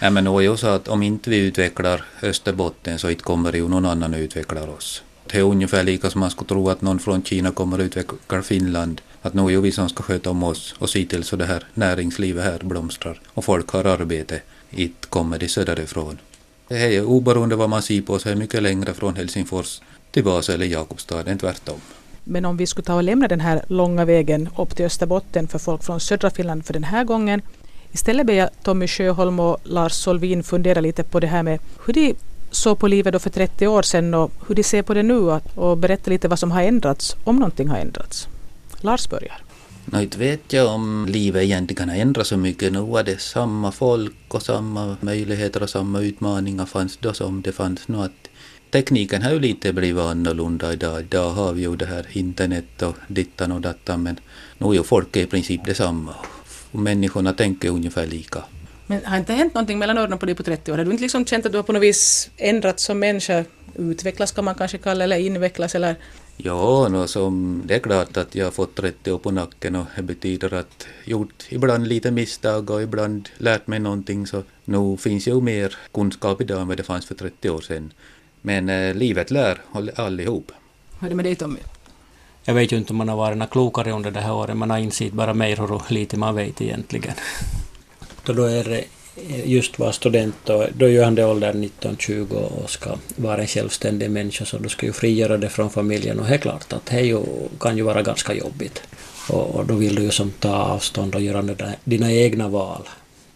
Nej, 0.00 0.10
men 0.10 0.26
är 0.26 0.40
ju 0.40 0.56
så 0.56 0.66
att 0.66 0.88
om 0.88 1.02
inte 1.02 1.30
vi 1.30 1.38
utvecklar 1.38 2.04
Österbotten 2.22 2.98
så 2.98 3.10
inte 3.10 3.22
kommer 3.22 3.52
ju 3.52 3.68
någon 3.68 3.86
annan 3.86 4.14
att 4.14 4.20
utveckla 4.20 4.62
oss. 4.62 5.02
Det 5.26 5.38
är 5.38 5.42
ungefär 5.42 5.82
lika 5.82 6.10
som 6.10 6.20
man 6.20 6.30
skulle 6.30 6.48
tro 6.48 6.70
att 6.70 6.82
någon 6.82 6.98
från 6.98 7.22
Kina 7.22 7.50
kommer 7.50 7.78
att 7.78 7.84
utveckla 7.84 8.42
Finland. 8.42 9.00
Att 9.22 9.34
nu 9.34 9.42
är 9.42 9.50
ju 9.50 9.60
vi 9.60 9.72
som 9.72 9.88
ska 9.88 10.02
sköta 10.02 10.30
om 10.30 10.42
oss 10.42 10.74
och 10.78 10.90
se 10.90 11.06
till 11.06 11.24
så 11.24 11.36
det 11.36 11.44
här 11.44 11.64
näringslivet 11.74 12.44
här 12.44 12.58
blomstrar 12.62 13.20
och 13.26 13.44
folk 13.44 13.68
har 13.70 13.84
arbete. 13.84 14.40
Inte 14.70 15.06
kommer 15.08 15.38
de 15.38 15.48
söderifrån. 15.48 16.18
Det 16.68 16.96
är 16.96 17.04
oberoende 17.04 17.56
vad 17.56 17.70
man 17.70 17.82
ser 17.82 18.02
på 18.02 18.18
så 18.18 18.28
är 18.28 18.32
det 18.34 18.38
mycket 18.38 18.62
längre 18.62 18.94
från 18.94 19.16
Helsingfors 19.16 19.80
till 20.10 20.22
Vasa 20.22 20.54
eller 20.54 20.66
Jakobstad 20.66 21.30
än 21.30 21.38
tvärtom. 21.38 21.80
Men 22.24 22.44
om 22.44 22.56
vi 22.56 22.66
skulle 22.66 22.84
ta 22.84 22.94
och 22.94 23.02
lämna 23.02 23.28
den 23.28 23.40
här 23.40 23.64
långa 23.68 24.04
vägen 24.04 24.48
upp 24.56 24.76
till 24.76 24.84
Österbotten 24.84 25.48
för 25.48 25.58
folk 25.58 25.84
från 25.84 26.00
södra 26.00 26.30
Finland 26.30 26.66
för 26.66 26.72
den 26.72 26.84
här 26.84 27.04
gången. 27.04 27.42
Istället 27.92 28.26
ber 28.26 28.34
jag 28.34 28.50
Tommy 28.62 28.88
Sjöholm 28.88 29.40
och 29.40 29.56
Lars 29.64 29.92
Solvin 29.92 30.42
fundera 30.42 30.80
lite 30.80 31.02
på 31.02 31.20
det 31.20 31.26
här 31.26 31.42
med 31.42 31.58
hur 31.86 31.92
de 31.92 32.14
såg 32.50 32.78
på 32.78 32.88
livet 32.88 33.12
då 33.12 33.18
för 33.18 33.30
30 33.30 33.66
år 33.66 33.82
sedan 33.82 34.14
och 34.14 34.32
hur 34.48 34.54
de 34.54 34.62
ser 34.62 34.82
på 34.82 34.94
det 34.94 35.02
nu 35.02 35.40
och 35.54 35.78
berätta 35.78 36.10
lite 36.10 36.28
vad 36.28 36.38
som 36.38 36.50
har 36.50 36.62
ändrats, 36.62 37.16
om 37.24 37.36
någonting 37.36 37.68
har 37.68 37.78
ändrats. 37.78 38.28
Lars 38.80 39.08
börjar. 39.08 39.45
Nå, 39.90 40.00
inte 40.00 40.18
vet 40.18 40.52
jag 40.52 40.74
om 40.74 41.06
livet 41.08 41.42
egentligen 41.42 41.88
har 41.88 41.96
ändrats 41.96 42.28
så 42.28 42.36
mycket. 42.36 42.72
Nu 42.72 42.80
var 42.80 43.02
det 43.02 43.20
samma 43.20 43.72
folk 43.72 44.14
och 44.28 44.42
samma 44.42 44.96
möjligheter 45.00 45.62
och 45.62 45.70
samma 45.70 46.00
utmaningar 46.00 46.66
fanns 46.66 46.96
då 46.96 47.12
som 47.12 47.42
det 47.42 47.52
fanns 47.52 47.88
nu. 47.88 47.98
Att 47.98 48.28
tekniken 48.70 49.22
har 49.22 49.30
ju 49.30 49.40
lite 49.40 49.72
blivit 49.72 50.02
annorlunda 50.02 50.72
idag. 50.72 51.00
Idag 51.00 51.30
har 51.30 51.52
vi 51.52 51.62
ju 51.62 51.76
det 51.76 51.86
här 51.86 52.06
internet 52.12 52.82
och 52.82 52.96
dittan 53.08 53.52
och 53.52 53.60
dattan 53.60 54.02
men 54.02 54.20
nu 54.58 54.66
är 54.66 54.74
ju 54.74 54.82
folk 54.82 55.16
i 55.16 55.26
princip 55.26 55.64
detsamma. 55.64 56.14
Och 56.72 56.80
människorna 56.80 57.32
tänker 57.32 57.68
ungefär 57.68 58.06
lika. 58.06 58.42
Men 58.86 59.04
har 59.04 59.18
inte 59.18 59.32
hänt 59.32 59.54
någonting 59.54 59.78
mellan 59.78 59.98
öronen 59.98 60.18
på 60.18 60.26
dig 60.26 60.34
på 60.34 60.42
30 60.42 60.72
år? 60.72 60.76
Har 60.76 60.84
du 60.84 60.90
inte 60.90 61.02
liksom 61.02 61.26
känt 61.26 61.46
att 61.46 61.52
du 61.52 61.58
har 61.58 61.62
på 61.62 61.72
något 61.72 61.82
vis 61.82 62.30
ändrats 62.36 62.84
som 62.84 62.98
människa? 62.98 63.44
Utvecklas 63.74 64.32
kan 64.32 64.44
man 64.44 64.54
kanske 64.54 64.78
kalla 64.78 65.04
eller 65.04 65.16
invecklas 65.16 65.74
eller? 65.74 65.96
Ja, 66.38 66.88
no, 66.88 67.06
som, 67.06 67.62
det 67.64 67.74
är 67.74 67.78
klart 67.78 68.16
att 68.16 68.34
jag 68.34 68.46
har 68.46 68.50
fått 68.50 68.74
30 68.74 69.12
år 69.12 69.18
på 69.18 69.30
nacken 69.30 69.76
och 69.76 69.86
det 69.96 70.02
betyder 70.02 70.54
att 70.54 70.86
gjort 71.04 71.44
ibland 71.48 71.88
lite 71.88 72.10
misstag 72.10 72.70
och 72.70 72.82
ibland 72.82 73.28
lärt 73.38 73.66
mig 73.66 73.78
någonting 73.78 74.26
så 74.26 74.42
nu 74.64 74.96
finns 74.96 75.28
ju 75.28 75.40
mer 75.40 75.76
kunskap 75.94 76.40
idag 76.40 76.60
än 76.60 76.68
vad 76.68 76.76
det 76.76 76.82
fanns 76.82 77.06
för 77.06 77.14
30 77.14 77.50
år 77.50 77.60
sedan. 77.60 77.92
Men 78.42 78.68
eh, 78.68 78.94
livet 78.94 79.30
lär 79.30 79.58
all- 79.72 79.90
allihop. 79.96 80.52
Hur 81.00 81.06
är 81.06 81.10
det 81.10 81.16
med 81.16 81.24
dig 81.24 81.36
Tommy? 81.36 81.58
Jag 82.44 82.54
vet 82.54 82.72
ju 82.72 82.76
inte 82.76 82.92
om 82.92 82.96
man 82.96 83.08
har 83.08 83.16
varit 83.16 83.50
klokare 83.50 83.92
under 83.92 84.10
det 84.10 84.20
här 84.20 84.32
året. 84.34 84.56
Man 84.56 84.70
har 84.70 84.78
insett 84.78 85.12
bara 85.12 85.34
mer 85.34 85.56
hur 85.56 85.92
lite 85.94 86.16
man 86.16 86.34
vet 86.34 86.60
egentligen. 86.60 87.14
Då 88.24 88.44
är 88.44 88.64
det 88.64 88.84
just 89.44 89.78
vara 89.78 89.92
student 89.92 90.50
och 90.50 90.64
då 90.74 90.88
är 90.88 91.04
han 91.04 91.14
det 91.14 91.24
åldern 91.24 91.64
19-20 91.80 92.32
och 92.32 92.70
ska 92.70 92.90
vara 93.16 93.40
en 93.40 93.46
självständig 93.46 94.10
människa 94.10 94.44
så 94.44 94.58
du 94.58 94.68
ska 94.68 94.86
ju 94.86 94.92
frigöra 94.92 95.36
det 95.36 95.48
från 95.48 95.70
familjen 95.70 96.20
och 96.20 96.26
det 96.26 96.34
är 96.34 96.38
klart 96.38 96.72
att 96.72 96.86
det 96.86 97.00
ju, 97.00 97.22
kan 97.60 97.76
ju 97.76 97.82
vara 97.82 98.02
ganska 98.02 98.34
jobbigt. 98.34 98.82
Och, 99.28 99.54
och 99.54 99.66
då 99.66 99.74
vill 99.74 99.94
du 99.94 100.02
ju 100.02 100.10
som 100.10 100.30
ta 100.30 100.56
avstånd 100.56 101.14
och 101.14 101.20
göra 101.20 101.42
dina, 101.42 101.72
dina 101.84 102.12
egna 102.12 102.48
val. 102.48 102.82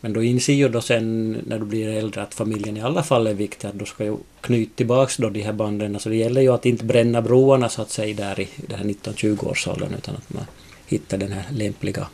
Men 0.00 0.12
du 0.12 0.26
inser 0.26 0.52
ju 0.52 0.68
då 0.68 0.80
sen 0.80 1.32
när 1.46 1.58
du 1.58 1.64
blir 1.64 1.88
äldre 1.88 2.22
att 2.22 2.34
familjen 2.34 2.76
i 2.76 2.80
alla 2.80 3.02
fall 3.02 3.26
är 3.26 3.34
viktig, 3.34 3.68
att 3.68 3.78
du 3.78 3.86
ska 3.86 4.04
ju 4.04 4.16
knyta 4.40 4.72
tillbaks 4.76 5.16
då 5.16 5.30
de 5.30 5.42
här 5.42 5.52
banden. 5.52 6.00
Så 6.00 6.08
det 6.08 6.16
gäller 6.16 6.40
ju 6.40 6.54
att 6.54 6.66
inte 6.66 6.84
bränna 6.84 7.22
broarna 7.22 7.68
så 7.68 7.82
att 7.82 7.90
säga 7.90 8.16
där 8.16 8.40
i 8.40 8.48
den 8.56 8.78
här 8.78 8.84
19-20 8.84 9.48
årsåldern 9.48 9.94
utan 9.98 10.16
att 10.16 10.32
man 10.32 10.44
hittar 10.86 11.18
den 11.18 11.32
här 11.32 11.44
lämpliga. 11.50 12.06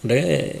Och 0.00 0.08
det 0.08 0.18
är, 0.18 0.56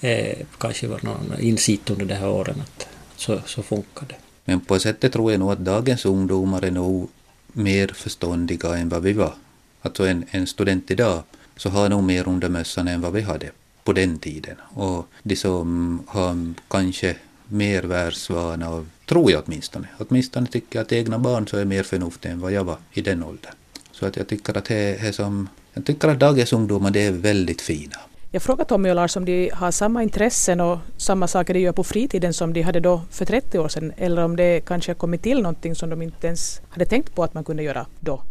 eh, 0.00 0.38
kanske 0.58 0.86
var 0.86 1.00
någon 1.02 1.40
insikt 1.40 1.90
under 1.90 2.04
de 2.04 2.14
här 2.14 2.28
åren 2.28 2.62
att 2.62 2.86
så, 3.16 3.40
så 3.46 3.62
funkar 3.62 4.06
det. 4.08 4.14
Men 4.44 4.60
på 4.60 4.78
sättet 4.78 5.12
tror 5.12 5.32
jag 5.32 5.40
nog 5.40 5.52
att 5.52 5.58
dagens 5.58 6.04
ungdomar 6.04 6.64
är 6.64 6.70
nog 6.70 7.10
mer 7.52 7.88
förståndiga 7.88 8.76
än 8.76 8.88
vad 8.88 9.02
vi 9.02 9.12
var. 9.12 9.34
Alltså 9.82 10.06
en, 10.06 10.24
en 10.30 10.46
student 10.46 10.90
idag 10.90 11.22
så 11.56 11.68
har 11.70 11.88
nog 11.88 12.02
mer 12.02 12.28
under 12.28 12.48
mössan 12.48 12.88
än 12.88 13.00
vad 13.00 13.12
vi 13.12 13.20
hade 13.20 13.50
på 13.84 13.92
den 13.92 14.18
tiden. 14.18 14.56
Och 14.74 15.06
de 15.22 15.36
som 15.36 16.00
har 16.06 16.54
kanske 16.68 17.16
mer 17.48 17.82
världsvana, 17.82 18.86
tror 19.06 19.32
jag 19.32 19.42
åtminstone, 19.46 19.88
åtminstone 19.98 20.46
tycker 20.46 20.78
jag 20.78 20.84
att 20.84 20.92
egna 20.92 21.18
barn 21.18 21.48
så 21.48 21.56
är 21.56 21.64
mer 21.64 21.82
förnuftiga 21.82 22.32
än 22.32 22.40
vad 22.40 22.52
jag 22.52 22.64
var 22.64 22.76
i 22.92 23.00
den 23.00 23.24
åldern. 23.24 23.52
Så 23.92 24.06
att 24.06 24.16
jag 24.16 24.28
tycker 24.28 24.58
att 24.58 24.64
det 24.64 25.02
det 25.02 25.12
som, 25.12 25.48
jag 25.74 25.84
tycker 25.84 26.08
att 26.08 26.18
dagens 26.18 26.52
ungdomar 26.52 26.90
det 26.90 27.00
är 27.00 27.12
väldigt 27.12 27.60
fina. 27.60 27.96
Jag 28.32 28.42
frågar 28.42 28.64
Tommy 28.64 28.90
och 28.90 28.94
Lars 28.94 29.16
om 29.16 29.24
de 29.24 29.50
har 29.54 29.70
samma 29.70 30.02
intressen 30.02 30.60
och 30.60 30.78
samma 30.96 31.28
saker 31.28 31.54
de 31.54 31.60
gör 31.60 31.72
på 31.72 31.84
fritiden 31.84 32.34
som 32.34 32.52
de 32.52 32.62
hade 32.62 32.80
då 32.80 33.02
för 33.10 33.24
30 33.24 33.58
år 33.58 33.68
sedan 33.68 33.92
eller 33.96 34.24
om 34.24 34.36
det 34.36 34.60
kanske 34.60 34.90
har 34.90 34.94
kommit 34.94 35.22
till 35.22 35.42
någonting 35.42 35.74
som 35.74 35.90
de 35.90 36.02
inte 36.02 36.26
ens 36.26 36.60
hade 36.68 36.84
tänkt 36.84 37.14
på 37.14 37.24
att 37.24 37.34
man 37.34 37.44
kunde 37.44 37.62
göra 37.62 37.86
då. 38.00 38.22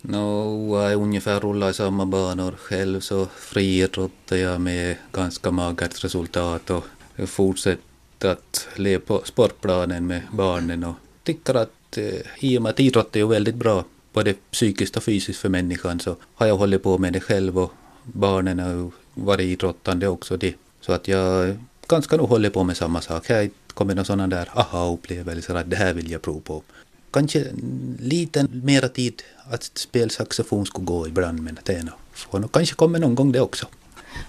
Nå, 0.00 0.76
jag 0.76 0.92
är 0.92 0.96
ungefär 0.96 1.40
rullar 1.40 1.70
i 1.70 1.74
samma 1.74 2.06
banor. 2.06 2.54
Själv 2.58 3.00
så 3.00 3.26
friidrottar 3.26 4.36
jag 4.36 4.60
med 4.60 4.96
ganska 5.12 5.50
magert 5.50 6.04
resultat 6.04 6.70
och 6.70 6.84
fortsätter 7.28 8.30
att 8.30 8.68
leva 8.76 9.02
på 9.06 9.22
sportplanen 9.24 10.06
med 10.06 10.22
barnen 10.32 10.84
och 10.84 10.94
tycker 11.22 11.54
att 11.54 11.98
eh, 11.98 12.44
i 12.44 12.58
och 12.58 12.62
med 12.62 12.70
att 12.70 12.80
idrott 12.80 13.16
är 13.16 13.20
ju 13.20 13.28
väldigt 13.28 13.54
bra 13.54 13.84
både 14.12 14.34
psykiskt 14.50 14.96
och 14.96 15.02
fysiskt 15.02 15.40
för 15.40 15.48
människan 15.48 16.00
så 16.00 16.16
har 16.34 16.46
jag 16.46 16.56
hållit 16.56 16.82
på 16.82 16.98
med 16.98 17.12
det 17.12 17.20
själv 17.20 17.58
och 17.58 17.72
barnen 18.02 18.58
har 18.58 18.70
ju 18.70 18.90
varit 19.24 19.46
idrottande 19.46 20.08
också 20.08 20.36
det. 20.36 20.54
Så 20.80 20.92
att 20.92 21.08
jag 21.08 21.56
ganska 21.88 22.16
nog 22.16 22.28
håller 22.28 22.50
på 22.50 22.64
med 22.64 22.76
samma 22.76 23.00
sak. 23.00 23.28
Här 23.28 23.50
kommer 23.74 23.94
några 23.94 23.94
någon 23.94 24.04
sådana 24.04 24.26
där 24.26 24.48
aha-upplevelser 24.54 25.54
att 25.54 25.70
det 25.70 25.76
här 25.76 25.94
vill 25.94 26.10
jag 26.10 26.22
prova 26.22 26.40
på. 26.40 26.62
Kanske 27.10 27.46
lite 27.98 28.46
mera 28.52 28.88
tid 28.88 29.22
att 29.50 29.70
spela 29.74 30.10
saxofon 30.10 30.66
skulle 30.66 30.84
gå 30.84 31.08
ibland 31.08 31.42
men 31.42 31.58
det 31.64 31.72
är 31.72 31.82
nog, 31.82 32.52
kanske 32.52 32.74
kommer 32.74 32.98
någon 32.98 33.14
gång 33.14 33.32
det 33.32 33.40
också. 33.40 33.66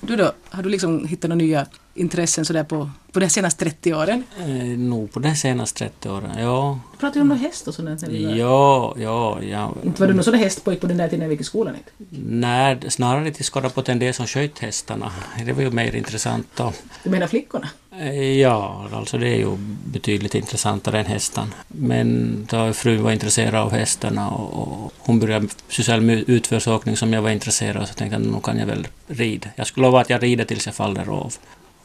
Du 0.02 0.16
då, 0.16 0.32
har 0.50 0.64
du 0.64 0.70
liksom 0.70 1.08
hittat 1.08 1.30
några 1.30 1.36
nya 1.44 1.66
intressen 2.00 2.46
sådär 2.46 2.64
på, 2.64 2.90
på 3.12 3.20
de 3.20 3.30
senaste 3.30 3.66
30 3.66 3.94
åren? 3.94 4.24
Eh, 4.40 4.46
nog 4.80 5.14
på 5.14 5.20
de 5.20 5.36
senaste 5.36 5.80
30 5.80 6.10
åren, 6.10 6.32
ja. 6.40 6.80
Pratade 7.00 7.20
du 7.20 7.22
om 7.22 7.28
någon 7.28 7.38
häst 7.38 7.68
och 7.68 7.74
sånt? 7.74 8.02
var- 8.04 8.10
Ja, 8.10 8.94
ja, 8.98 9.42
ja. 9.44 9.74
Inte 9.84 10.02
var 10.02 10.08
du 10.08 10.14
någon 10.14 10.24
sån 10.24 10.34
där 10.34 10.40
hästpojk 10.40 10.82
på 10.82 10.88
den 10.88 10.98
där 10.98 11.08
tiden 11.08 11.20
när 11.20 11.28
vi 11.28 11.34
gick 11.34 11.42
i 11.42 11.44
skolan? 11.44 11.76
Inte? 11.76 11.92
Nej, 12.30 12.78
snarare 12.90 13.32
till 13.32 13.46
skada 13.46 13.70
på 13.70 13.82
den 13.82 14.00
del 14.00 14.14
som 14.14 14.28
sköt 14.28 14.60
hästarna. 14.60 15.12
Det 15.46 15.54
var 15.54 15.62
ju 15.62 15.70
mer 15.72 15.96
intressant 15.96 16.48
då. 16.56 16.74
Du 17.04 17.10
menar 17.10 17.28
flickorna? 17.28 17.70
Eh, 18.00 18.20
Ja, 18.40 18.88
alltså 18.94 19.18
det 19.18 19.28
är 19.28 19.38
ju 19.38 19.58
betydligt 19.86 20.36
intressantare 20.36 21.00
än 21.00 21.06
hästarna. 21.06 21.52
Men 21.68 22.38
då 22.50 22.74
frun 22.74 23.04
var 23.04 23.12
intresserad 23.12 23.56
av 23.56 23.72
hästarna 23.72 24.30
och, 24.30 24.84
och 24.86 24.94
hon 24.98 25.20
började 25.20 25.48
syssla 25.68 25.98
med 26.00 26.30
utförsåkning 26.30 26.98
som 26.98 27.14
jag 27.14 27.22
var 27.22 27.30
intresserad 27.30 27.78
av 27.78 27.86
så 27.86 27.94
tänkte 27.94 28.16
jag 28.16 28.26
nu 28.26 28.40
kan 28.44 28.58
jag 28.58 28.66
väl 28.66 28.88
rida. 29.08 29.48
Jag 29.56 29.68
skulle 29.68 29.86
lova 29.86 30.02
att 30.02 30.10
jag 30.10 30.24
rider 30.24 30.46
tills 30.46 30.66
jag 30.66 30.76
faller 30.76 31.10
av. 31.10 31.34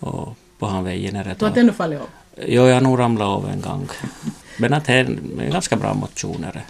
Och 0.05 0.37
på 0.59 0.67
han 0.67 0.85
vägen 0.85 1.17
är 1.17 1.25
det. 1.25 1.35
Du 1.39 1.45
har 1.45 1.57
ännu 1.59 1.73
fallit 1.73 2.01
av? 2.01 2.07
Jo, 2.47 2.67
jag 2.67 2.75
har 2.75 2.81
nog 2.81 2.99
ramlat 2.99 3.27
av 3.29 3.49
en 3.51 3.61
gång. 3.61 3.89
Men 4.59 4.73
att 4.73 4.85
det 4.85 4.93
är 4.93 5.05
en 5.05 5.51
ganska 5.53 5.77
bra 5.77 5.95
motion. 5.95 6.47
det. 6.53 6.63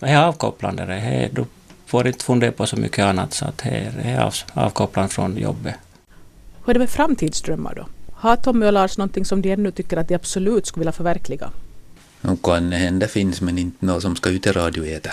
Det 0.00 0.06
är 0.06 0.22
avkopplande. 0.24 0.86
Det 0.86 0.94
är, 0.94 1.28
du 1.32 1.44
får 1.86 2.06
inte 2.06 2.24
fundera 2.24 2.52
på 2.52 2.66
så 2.66 2.76
mycket 2.76 3.04
annat 3.04 3.34
så 3.34 3.44
att 3.44 3.58
det 3.58 3.68
är- 3.70 3.92
det 4.02 4.08
är 4.08 4.20
av, 4.20 4.34
avkopplande 4.52 5.12
från 5.12 5.36
jobbet. 5.36 5.74
Hur 6.64 6.70
är 6.70 6.74
det 6.74 6.78
med 6.80 6.90
framtidsdrömmar 6.90 7.74
då? 7.74 7.86
Har 8.12 8.36
Tommy 8.36 8.66
och 8.66 8.72
Lars 8.72 8.98
någonting 8.98 9.24
som 9.24 9.42
de 9.42 9.52
ännu 9.52 9.70
tycker 9.70 9.96
att 9.96 10.08
de 10.08 10.14
absolut 10.14 10.66
skulle 10.66 10.80
vilja 10.80 10.92
förverkliga? 10.92 11.50
Och 12.22 12.42
kan 12.42 12.72
hända 12.72 13.08
finns 13.08 13.40
men 13.40 13.58
inte 13.58 13.86
något 13.86 14.02
som 14.02 14.16
ska 14.16 14.30
ut 14.30 14.46
i 14.46 14.52
radioetern. 14.52 15.12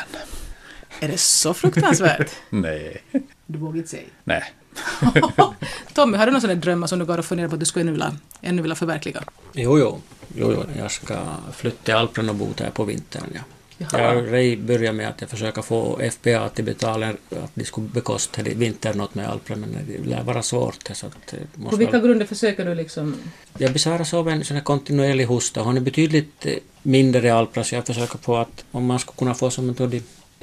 Är 1.00 1.08
det 1.08 1.18
så 1.20 1.54
fruktansvärt? 1.54 2.32
Nej. 2.50 2.98
Du 3.46 3.58
vågar 3.60 3.78
inte 3.78 3.90
säga. 3.90 4.04
Nej. 4.24 4.44
Tommy, 5.94 6.18
har 6.18 6.26
du 6.26 6.32
några 6.32 6.42
sådana 6.42 6.60
drömmar 6.60 6.88
som 6.88 7.00
du 7.00 7.06
går 7.06 7.18
och 7.18 7.26
funderar 7.26 7.48
på 7.50 7.54
att 7.54 7.60
du 7.60 7.66
skulle 7.66 7.82
ännu 7.82 7.92
vilja, 7.92 8.16
ännu 8.42 8.62
vilja 8.62 8.76
förverkliga? 8.76 9.24
Jo, 9.54 9.80
jo. 9.80 10.02
jo, 10.36 10.52
jo. 10.54 10.64
Jag 10.78 10.92
ska 10.92 11.20
flytta 11.54 11.84
till 11.84 11.94
Alperna 11.94 12.30
och 12.32 12.36
bo 12.38 12.54
där 12.58 12.70
på 12.70 12.84
vintern. 12.84 13.24
Ja. 13.34 13.42
Jaha. 13.78 14.14
Jag 14.14 14.60
började 14.60 14.98
med 14.98 15.10
att 15.10 15.22
jag 15.22 15.30
försöker 15.30 15.62
få 15.62 16.00
FBA 16.12 16.40
att 16.40 16.56
betala 16.56 17.10
att 17.10 17.52
de 17.54 17.66
skulle 17.66 17.88
bekosta 17.88 18.42
vintern 18.42 18.98
något 18.98 19.16
med 19.16 19.30
Alperna, 19.30 19.68
men 19.68 19.86
det 19.88 20.10
lär 20.10 20.24
vara 20.24 20.42
svårt. 20.44 20.90
Så 20.94 21.06
att, 21.08 21.34
På 21.56 21.62
måste 21.62 21.78
vilka 21.78 21.92
väl- 21.92 22.02
grunder 22.02 22.26
försöker 22.26 22.66
du 22.66 22.76
liksom... 22.76 23.16
Jag 23.58 23.74
besväras 23.74 24.14
av 24.14 24.30
en 24.30 24.44
sån 24.44 24.58
här 24.58 24.64
kontinuerlig 24.64 25.26
hosta. 25.26 25.62
Hon 25.62 25.78
är 25.78 25.82
betydligt 25.82 26.46
eh, 26.46 26.54
mindre 26.84 27.28
i 27.28 27.30
Alpra, 27.30 27.64
så 27.64 27.76
jag 27.76 27.86
försöker 27.86 28.18
på 28.18 28.38
att 28.38 28.66
om 28.72 28.86
man 28.86 29.00
skulle 29.00 29.18
kunna 29.18 29.34
få 29.34 29.50
som 29.50 29.70
en 29.70 29.76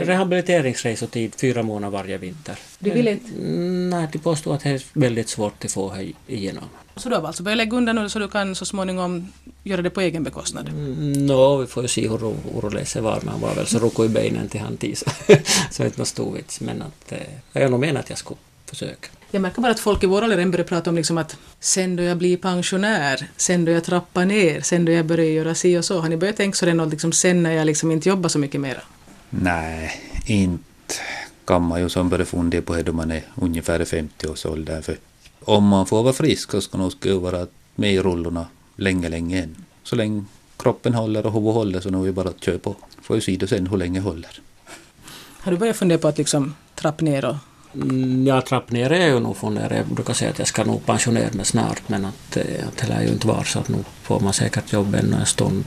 toddy 0.01 0.13
rehabiliteringsresotid 0.13 1.35
fyra 1.41 1.63
månader 1.63 1.99
varje 1.99 2.19
vinter. 2.19 2.57
Du 2.79 2.91
vill 2.91 3.09
inte? 3.09 3.31
Mm, 3.39 3.91
Nej, 3.91 4.09
de 4.13 4.19
påstår 4.19 4.55
att 4.55 4.61
det 4.63 4.71
är 4.71 4.83
väldigt 4.93 5.29
svårt 5.29 5.65
att 5.65 5.73
få 5.73 5.95
igenom. 6.27 6.65
Så 6.97 7.09
du 7.09 7.15
har 7.15 7.27
alltså 7.27 7.43
börjat 7.43 7.57
lägga 7.57 7.77
undan 7.77 7.97
nu 7.97 8.09
så 8.09 8.19
du 8.19 8.29
kan 8.29 8.55
så 8.55 8.65
småningom 8.65 9.29
göra 9.65 9.83
det 9.83 9.91
på 9.91 10.01
egen 10.01 10.23
bekostnad? 10.25 10.69
Mm, 10.69 11.13
Nå, 11.27 11.57
vi 11.57 11.67
får 11.67 11.83
ju 11.83 11.89
se 11.89 12.09
hur 12.09 12.19
ro- 12.19 12.37
orolig 12.55 12.89
sig 12.89 13.03
var, 13.03 13.19
men 13.23 13.29
han 13.29 13.41
var 13.41 13.55
väl 13.55 13.67
så 13.67 13.79
ruckig 13.79 14.05
i 14.05 14.09
benen 14.09 14.49
till 14.49 14.61
han 14.61 14.77
tid, 14.77 14.99
så 14.99 15.05
det 15.27 15.81
är 15.83 15.85
inte 15.85 15.99
någon 15.99 16.07
stor 16.07 16.33
vits. 16.37 16.61
Men 16.61 16.83
att, 16.83 17.13
eh, 17.13 17.19
jag 17.53 17.63
har 17.63 17.69
nog 17.69 17.81
menat 17.81 18.05
att 18.05 18.11
jag 18.11 18.19
skulle 18.19 18.39
försöka. 18.67 19.09
Jag 19.31 19.43
märker 19.43 19.63
bara 19.63 19.73
att 19.73 19.81
folk 19.81 20.03
i 20.03 20.07
vår 20.07 20.23
ålder 20.25 20.47
börjar 20.47 20.65
prata 20.65 20.91
om 20.91 20.97
liksom 20.97 21.19
att 21.19 21.37
sen 21.61 21.97
då 21.97 22.03
jag 22.03 22.17
blir 22.17 22.37
pensionär, 22.37 23.27
sen 23.37 23.65
då 23.65 23.73
jag 23.73 23.85
trappar 23.85 24.25
ner, 24.25 24.61
sen 24.61 24.85
då 24.85 24.93
jag 24.93 25.07
börjar 25.07 25.27
göra 25.27 25.55
si 25.55 25.77
och 25.79 25.85
så. 25.85 26.01
Har 26.01 26.09
ni 26.09 26.17
börjat 26.17 26.37
tänka 26.37 26.57
så 26.57 26.67
redan 26.67 26.91
liksom 26.91 27.13
sen 27.13 27.43
när 27.43 27.53
jag 27.53 27.67
liksom 27.67 27.91
inte 27.91 28.09
jobbar 28.09 28.29
så 28.29 28.39
mycket 28.39 28.61
mera? 28.61 28.81
Nej, 29.31 29.93
inte 30.27 30.95
kan 31.45 31.63
man 31.63 31.81
ju 31.81 31.89
som 31.89 32.09
börja 32.09 32.25
fundera 32.25 32.63
på 32.63 32.75
det 32.75 32.83
då 32.83 32.93
man 32.93 33.11
är 33.11 33.23
ungefär 33.35 33.81
i 33.81 33.85
50-årsåldern. 33.85 34.83
För 34.83 34.97
om 35.45 35.65
man 35.65 35.87
får 35.87 36.03
vara 36.03 36.13
frisk 36.13 36.51
så 36.51 36.61
ska 36.61 36.79
man 36.79 36.91
nog 37.05 37.23
vara 37.23 37.47
med 37.75 37.95
i 37.95 38.01
rullorna 38.01 38.47
länge, 38.77 39.09
länge 39.09 39.43
än. 39.43 39.57
Så 39.83 39.97
länge 39.97 40.25
kroppen 40.57 40.95
håller 40.95 41.27
och 41.27 41.33
huvudet 41.33 41.55
håller 41.55 41.81
så 41.81 41.91
nu 41.91 42.03
är 42.03 42.07
det 42.07 42.13
bara 42.13 42.29
att 42.29 42.45
köra 42.45 42.59
på. 42.59 42.77
Får 43.03 43.17
ju 43.17 43.21
se 43.21 43.37
det 43.37 43.49
sen 43.49 43.67
hur 43.67 43.77
länge 43.77 44.01
håller. 44.01 44.41
Har 45.41 45.53
du 45.53 45.59
börjat 45.59 45.77
fundera 45.77 45.99
på 45.99 46.09
att 46.09 46.19
liksom 46.19 46.55
trappa 46.75 47.05
ner 47.05 47.25
och... 47.25 47.37
Mm, 47.75 48.27
Ja, 48.27 48.43
trapp 48.43 48.71
ner 48.71 48.93
är 48.93 49.01
jag 49.01 49.09
ju 49.09 49.21
nog 49.21 49.37
funderar. 49.37 49.77
Jag 49.77 49.87
brukar 49.87 50.15
säga 50.15 50.31
att 50.31 50.39
jag 50.39 50.49
ska 50.49 50.65
nog 50.65 50.87
pensionera 50.87 51.33
mig 51.33 51.45
snart, 51.45 51.83
men 51.89 52.05
att, 52.05 52.37
eh, 52.37 52.69
att 52.69 52.77
det 52.77 52.87
lär 52.89 53.03
ju 53.03 53.09
inte 53.09 53.27
vara 53.27 53.45
så 53.45 53.59
att 53.59 53.69
nu 53.69 53.85
får 54.03 54.21
man 54.21 54.33
säkert 54.33 54.73
jobb 54.73 54.95
ännu 54.95 55.17
en 55.17 55.27
stund. 55.27 55.65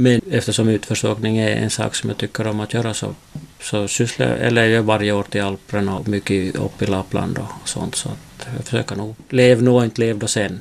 Men 0.00 0.20
eftersom 0.30 0.68
utförsåkning 0.68 1.38
är 1.38 1.56
en 1.56 1.70
sak 1.70 1.94
som 1.94 2.10
jag 2.10 2.18
tycker 2.18 2.46
om 2.46 2.60
att 2.60 2.74
göra 2.74 2.94
så, 2.94 3.14
så 3.60 3.88
sysslar 3.88 4.26
jag, 4.28 4.38
eller 4.40 4.64
jag 4.64 4.82
varje 4.82 5.12
år 5.12 5.22
till 5.22 5.42
Alperna 5.42 5.98
och 5.98 6.08
mycket 6.08 6.56
upp 6.56 6.82
i 6.82 6.86
Lappland 6.86 7.38
och 7.38 7.68
sånt. 7.68 7.94
Så 7.94 8.08
att 8.08 8.46
jag 8.56 8.64
försöker 8.64 8.96
nog 8.96 9.14
leva 9.28 9.60
nu 9.62 9.70
och 9.70 9.84
inte 9.84 10.00
leva 10.00 10.18
då 10.18 10.26
sen. 10.26 10.60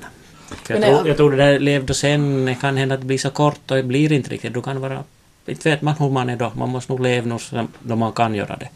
Jag, 0.68 0.82
tror, 0.82 1.08
jag 1.08 1.18
tror 1.18 1.32
det 1.32 1.38
där 1.38 1.60
lev 1.60 1.86
då 1.86 1.94
sen 1.94 2.56
kan 2.62 2.78
hända 2.78 2.96
att 2.96 3.02
det 3.02 3.08
blir 3.08 3.18
så 3.18 3.30
kort 3.30 3.72
och 3.72 3.78
det 3.78 3.84
blir 3.84 4.12
inte 4.12 4.30
riktigt. 4.30 4.54
Du 4.54 4.62
kan 4.62 4.82
vara, 4.82 5.04
inte 5.46 5.70
vet 5.70 5.82
man 5.82 5.96
hur 6.00 6.10
man 6.10 6.30
är 6.30 6.36
då. 6.36 6.52
Man 6.56 6.70
måste 6.70 6.92
nog 6.92 7.02
leva 7.02 7.28
nu 7.34 7.40
så- 7.40 7.68
då 7.80 7.96
man 7.96 8.12
kan 8.12 8.36
göra 8.36 8.56
det. 8.58 8.70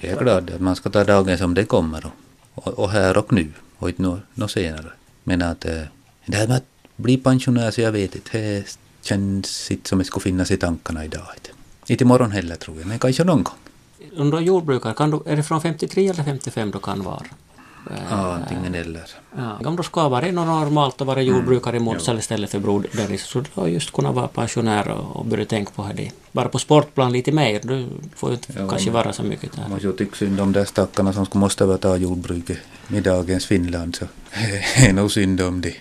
Jag 0.00 0.12
är 0.12 0.22
glad 0.22 0.50
att 0.50 0.60
man 0.60 0.76
ska 0.76 0.90
ta 0.90 1.04
dagen 1.04 1.38
som 1.38 1.54
det 1.54 1.64
kommer 1.64 2.06
och, 2.54 2.68
och, 2.78 2.90
här 2.90 3.16
och 3.18 3.32
nu 3.32 3.48
och 3.78 3.88
inte 3.88 4.02
något 4.02 4.20
nå 4.34 4.48
senare. 4.48 4.90
Men 5.24 5.42
att 5.42 5.64
eh, 5.64 5.82
det 6.26 6.36
här 6.36 6.46
med 6.46 6.56
att 6.56 6.64
bli 6.96 7.16
pensionär 7.16 7.70
så 7.70 7.80
jag 7.80 7.92
vet 7.92 8.14
inte, 8.14 8.64
känns 9.02 9.70
inte 9.70 9.88
som 9.88 9.98
det 9.98 10.04
skulle 10.04 10.22
finnas 10.22 10.50
i 10.50 10.56
tankarna 10.56 11.04
idag. 11.04 11.26
Inte, 11.86 12.04
imorgon 12.04 12.30
heller 12.30 12.56
tror 12.56 12.78
jag, 12.78 12.86
men 12.86 12.98
kanske 12.98 13.24
någon 13.24 13.42
gång. 13.42 13.54
Om 14.18 14.30
du 14.30 14.36
är 14.36 14.40
jordbrukare, 14.40 14.94
kan 14.94 15.10
du, 15.10 15.20
är 15.26 15.36
det 15.36 15.42
från 15.42 15.60
53 15.60 16.08
eller 16.08 16.24
55 16.24 16.70
du 16.70 16.78
kan 16.78 17.02
vara? 17.02 17.24
Ja, 18.10 18.34
antingen 18.34 18.74
eller. 18.74 19.04
Ja. 19.36 19.58
Om 19.64 19.76
du 19.76 19.82
ska 19.82 20.08
vara 20.08 20.26
något 20.26 20.46
normalt 20.46 21.00
att 21.00 21.06
vara 21.06 21.22
jordbrukare 21.22 21.76
i 21.76 21.80
Månsal 21.80 22.18
istället 22.18 22.50
för 22.50 22.58
brodern 22.58 23.18
så 23.18 23.40
du 23.40 23.48
har 23.54 23.68
just 23.68 23.92
kunnat 23.92 24.14
vara 24.14 24.28
pensionär 24.28 24.88
och, 24.88 25.26
börja 25.26 25.44
tänka 25.44 25.72
på 25.72 25.90
det. 25.94 26.10
Bara 26.32 26.48
på 26.48 26.58
sportplan 26.58 27.12
lite 27.12 27.32
mer, 27.32 27.60
du 27.62 27.86
får 28.14 28.30
ju 28.30 28.34
inte 28.34 28.52
Ja, 28.56 28.68
kanske 28.68 28.90
vara 28.90 29.12
så 29.12 29.22
mycket 29.22 29.52
där. 29.52 29.62
Man 29.62 29.70
måste 29.70 29.86
ju 29.86 29.92
tycka 29.92 30.16
synd 30.16 30.40
om 30.40 30.52
de 30.52 30.66
stackarna 30.66 31.12
som 31.12 31.26
skulle 31.26 31.40
måste 31.40 31.78
ta 31.78 31.96
jordbruket 31.96 32.58
i 32.88 33.00
dagens 33.00 33.46
Finland 33.46 33.96
så 33.96 34.04
det 34.76 34.86
är 34.88 34.92
nog 34.92 35.10
synd 35.10 35.40
om 35.40 35.60
det. 35.60 35.74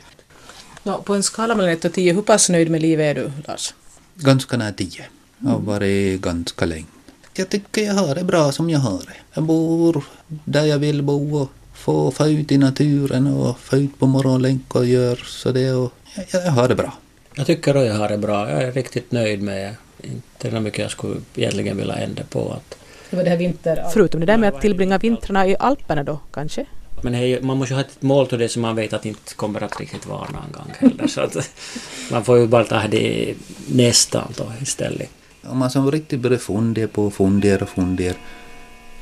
Nå, 0.83 1.01
på 1.01 1.15
en 1.15 1.23
skala 1.23 1.55
mellan 1.55 1.71
1 1.71 1.85
och 1.85 1.93
10, 1.93 2.13
hur 2.13 2.21
pass 2.21 2.49
nöjd 2.49 2.71
med 2.71 2.81
livet 2.81 3.17
är 3.17 3.21
du, 3.21 3.31
Lars? 3.47 3.73
Ganska 4.15 4.57
nära 4.57 4.71
tio. 4.71 5.05
Jag 5.39 5.49
har 5.49 5.59
varit 5.59 6.21
ganska 6.21 6.65
länge. 6.65 6.85
Jag 7.33 7.49
tycker 7.49 7.81
jag 7.81 7.93
har 7.93 8.15
det 8.15 8.23
bra 8.23 8.51
som 8.51 8.69
jag 8.69 8.79
har 8.79 8.97
det. 8.97 9.15
Jag 9.33 9.43
bor 9.43 10.03
där 10.27 10.65
jag 10.65 10.79
vill 10.79 11.01
bo 11.03 11.37
och 11.37 11.49
får 11.73 12.11
få 12.11 12.27
ut 12.27 12.51
i 12.51 12.57
naturen 12.57 13.27
och 13.27 13.59
få 13.59 13.77
ut 13.77 13.99
på 13.99 14.07
morgonlänk 14.07 14.75
och 14.75 14.85
gör 14.85 15.15
så 15.15 15.51
det 15.51 15.71
och 15.71 15.93
jag, 16.15 16.45
jag 16.45 16.51
har 16.51 16.67
det 16.67 16.75
bra. 16.75 16.93
Jag 17.35 17.47
tycker 17.47 17.75
att 17.75 17.85
jag 17.85 17.93
har 17.93 18.09
det 18.09 18.17
bra. 18.17 18.49
Jag 18.49 18.63
är 18.63 18.71
riktigt 18.71 19.11
nöjd 19.11 19.41
med 19.41 19.75
inte 20.01 20.51
något 20.51 20.63
mycket 20.63 20.79
jag 20.79 20.91
skulle 20.91 21.21
egentligen 21.35 21.77
vilja 21.77 21.95
ändra 21.95 22.23
på. 22.23 22.51
Att, 22.51 22.77
Det 23.09 23.15
var 23.15 23.23
det 23.23 23.29
här 23.29 23.37
vinter... 23.37 23.85
Förutom 23.93 24.19
det 24.19 24.25
där 24.25 24.37
med 24.37 24.49
att 24.55 24.61
tillbringa 24.61 24.97
vintrarna 24.97 25.47
i 25.47 25.55
Alperna 25.59 26.03
då, 26.03 26.19
kanske? 26.31 26.65
Men 27.03 27.13
hej, 27.13 27.41
man 27.41 27.57
måste 27.57 27.73
ju 27.73 27.75
ha 27.75 27.81
ett 27.81 28.01
mål 28.01 28.27
till 28.27 28.39
det 28.39 28.49
som 28.49 28.61
man 28.61 28.75
vet 28.75 28.93
att 28.93 29.05
inte 29.05 29.33
kommer 29.35 29.63
att 29.63 29.79
riktigt 29.79 30.05
vara 30.05 30.29
någon 30.29 30.51
gång 30.51 30.73
heller. 30.79 31.07
Så 31.07 31.21
att, 31.21 31.49
man 32.11 32.25
får 32.25 32.37
ju 32.37 32.47
bara 32.47 32.63
ta 32.63 32.87
det 32.87 33.33
nästan 33.67 34.33
då 34.37 34.51
istället. 34.61 35.09
Om 35.43 35.57
man 35.57 35.71
som 35.71 35.91
riktigt 35.91 36.19
börjar 36.19 36.37
fundera 36.37 36.87
på 36.87 37.11
fundera 37.11 37.61
och 37.61 37.69
fundera 37.69 38.15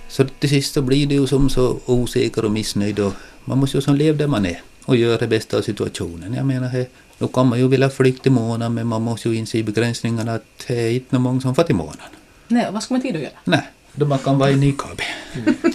så 0.07 0.25
till 0.25 0.49
sist 0.49 0.73
så 0.73 0.81
blir 0.81 1.07
det 1.07 1.15
ju 1.15 1.27
som 1.27 1.49
så 1.49 1.79
osäker 1.85 2.45
och 2.45 2.51
missnöjd 2.51 2.99
och 2.99 3.13
man 3.45 3.57
måste 3.57 3.77
ju 3.77 3.81
som 3.81 3.95
leva 3.95 4.17
där 4.17 4.27
man 4.27 4.45
är 4.45 4.61
och 4.85 4.95
göra 4.95 5.17
det 5.17 5.27
bästa 5.27 5.57
av 5.57 5.61
situationen. 5.61 6.33
Jag 6.33 6.45
menar, 6.45 6.67
he, 6.67 6.85
då 7.17 7.27
kan 7.27 7.47
man 7.47 7.59
ju 7.59 7.67
vilja 7.67 7.89
flyga 7.89 8.17
till 8.17 8.31
månen 8.31 8.73
men 8.73 8.87
man 8.87 9.01
måste 9.01 9.29
ju 9.29 9.35
inse 9.35 9.63
begränsningarna 9.63 10.33
att 10.33 10.67
det 10.67 10.81
är 10.81 10.91
inte 10.91 11.19
många 11.19 11.41
som 11.41 11.55
får 11.55 11.63
till 11.63 11.75
månen. 11.75 12.09
Nej, 12.47 12.67
vad 12.71 12.83
ska 12.83 12.93
man 12.93 13.01
tid 13.01 13.15
att 13.15 13.21
göra? 13.21 13.31
Nej, 13.43 13.67
då 13.95 14.05
man 14.05 14.19
kan 14.19 14.37
vara 14.37 14.51
i 14.51 14.55
Nykabi. 14.55 15.03
Nej, 15.45 15.55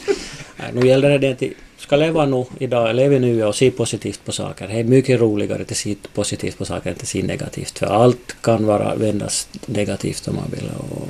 Nu 0.74 0.86
gäller 0.86 1.18
det 1.18 1.30
att 1.32 1.42
ska 1.78 1.96
leva 1.96 2.26
nu 2.26 2.44
idag, 2.58 2.94
leva 2.96 3.18
nu 3.18 3.44
och 3.44 3.54
se 3.54 3.70
positivt 3.70 4.24
på 4.24 4.32
saker. 4.32 4.68
Det 4.68 4.74
är 4.80 4.84
mycket 4.84 5.20
roligare 5.20 5.62
att 5.62 5.76
se 5.76 5.94
positivt 6.14 6.58
på 6.58 6.64
saker 6.64 6.90
än 6.90 6.96
att 7.00 7.08
se 7.08 7.22
negativt. 7.22 7.78
För 7.78 7.86
allt 7.86 8.36
kan 8.40 8.66
vara 8.66 8.94
vändas 8.94 9.48
negativt 9.66 10.28
om 10.28 10.34
man 10.36 10.50
vill. 10.50 10.70
Och, 10.78 11.08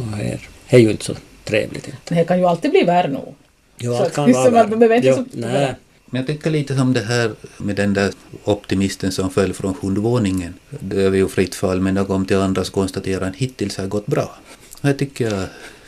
och 0.00 0.06
här, 0.16 0.40
det 0.70 0.76
är 0.76 0.80
ju 0.80 0.90
inte 0.90 1.04
så 1.04 1.14
trevligt. 1.44 1.86
Inte. 1.88 2.14
Det 2.14 2.24
kan 2.24 2.38
ju 2.38 2.44
alltid 2.44 2.70
bli 2.70 2.82
värre 2.82 3.08
nog. 3.08 3.34
Jo, 3.78 3.94
allt 3.94 4.14
kan 4.14 4.34
så 4.44 4.50
vara 4.50 4.66
värre. 4.66 5.00
Jo, 5.04 5.14
så- 5.14 5.24
nej. 5.32 5.74
Men 6.06 6.20
jag 6.20 6.26
tycker 6.26 6.50
lite 6.50 6.76
som 6.76 6.92
det 6.92 7.00
här 7.04 7.30
med 7.56 7.76
den 7.76 7.94
där 7.94 8.12
optimisten 8.44 9.12
som 9.12 9.30
föll 9.30 9.52
från 9.52 9.74
sjunde 9.74 10.00
våningen. 10.00 10.54
Det 10.80 11.02
är 11.02 11.12
ju 11.14 11.28
fritt 11.28 11.54
fall 11.54 11.80
men 11.80 11.96
jag 11.96 12.06
kom 12.06 12.26
till 12.26 12.36
andra 12.36 12.64
så 12.64 12.72
konstaterade 12.72 13.26
att 13.26 13.36
hittills 13.36 13.76
har 13.76 13.84
det 13.84 13.90
gått 13.90 14.06
bra. 14.06 14.34
Jag 14.80 14.98
tycker 14.98 15.30
jag 15.30 15.44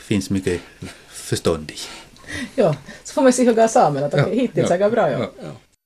finns 0.07 0.31
mycket 0.31 0.61
förstånd 1.11 1.71
i. 1.71 1.75
Ja, 2.55 2.75
så 3.05 3.15
får 3.15 3.23
man 3.23 3.33
se 3.33 3.43
hur 3.43 3.51
det 3.51 3.61
går 3.61 3.69
okej, 4.15 4.35
Ja, 4.35 4.41
hittills 4.41 4.71
ja, 4.71 4.75
har 4.75 4.79
det 4.79 4.85
gått 4.85 4.93
bra. 4.93 5.11
Ja. 5.11 5.19
Ja. 5.19 5.53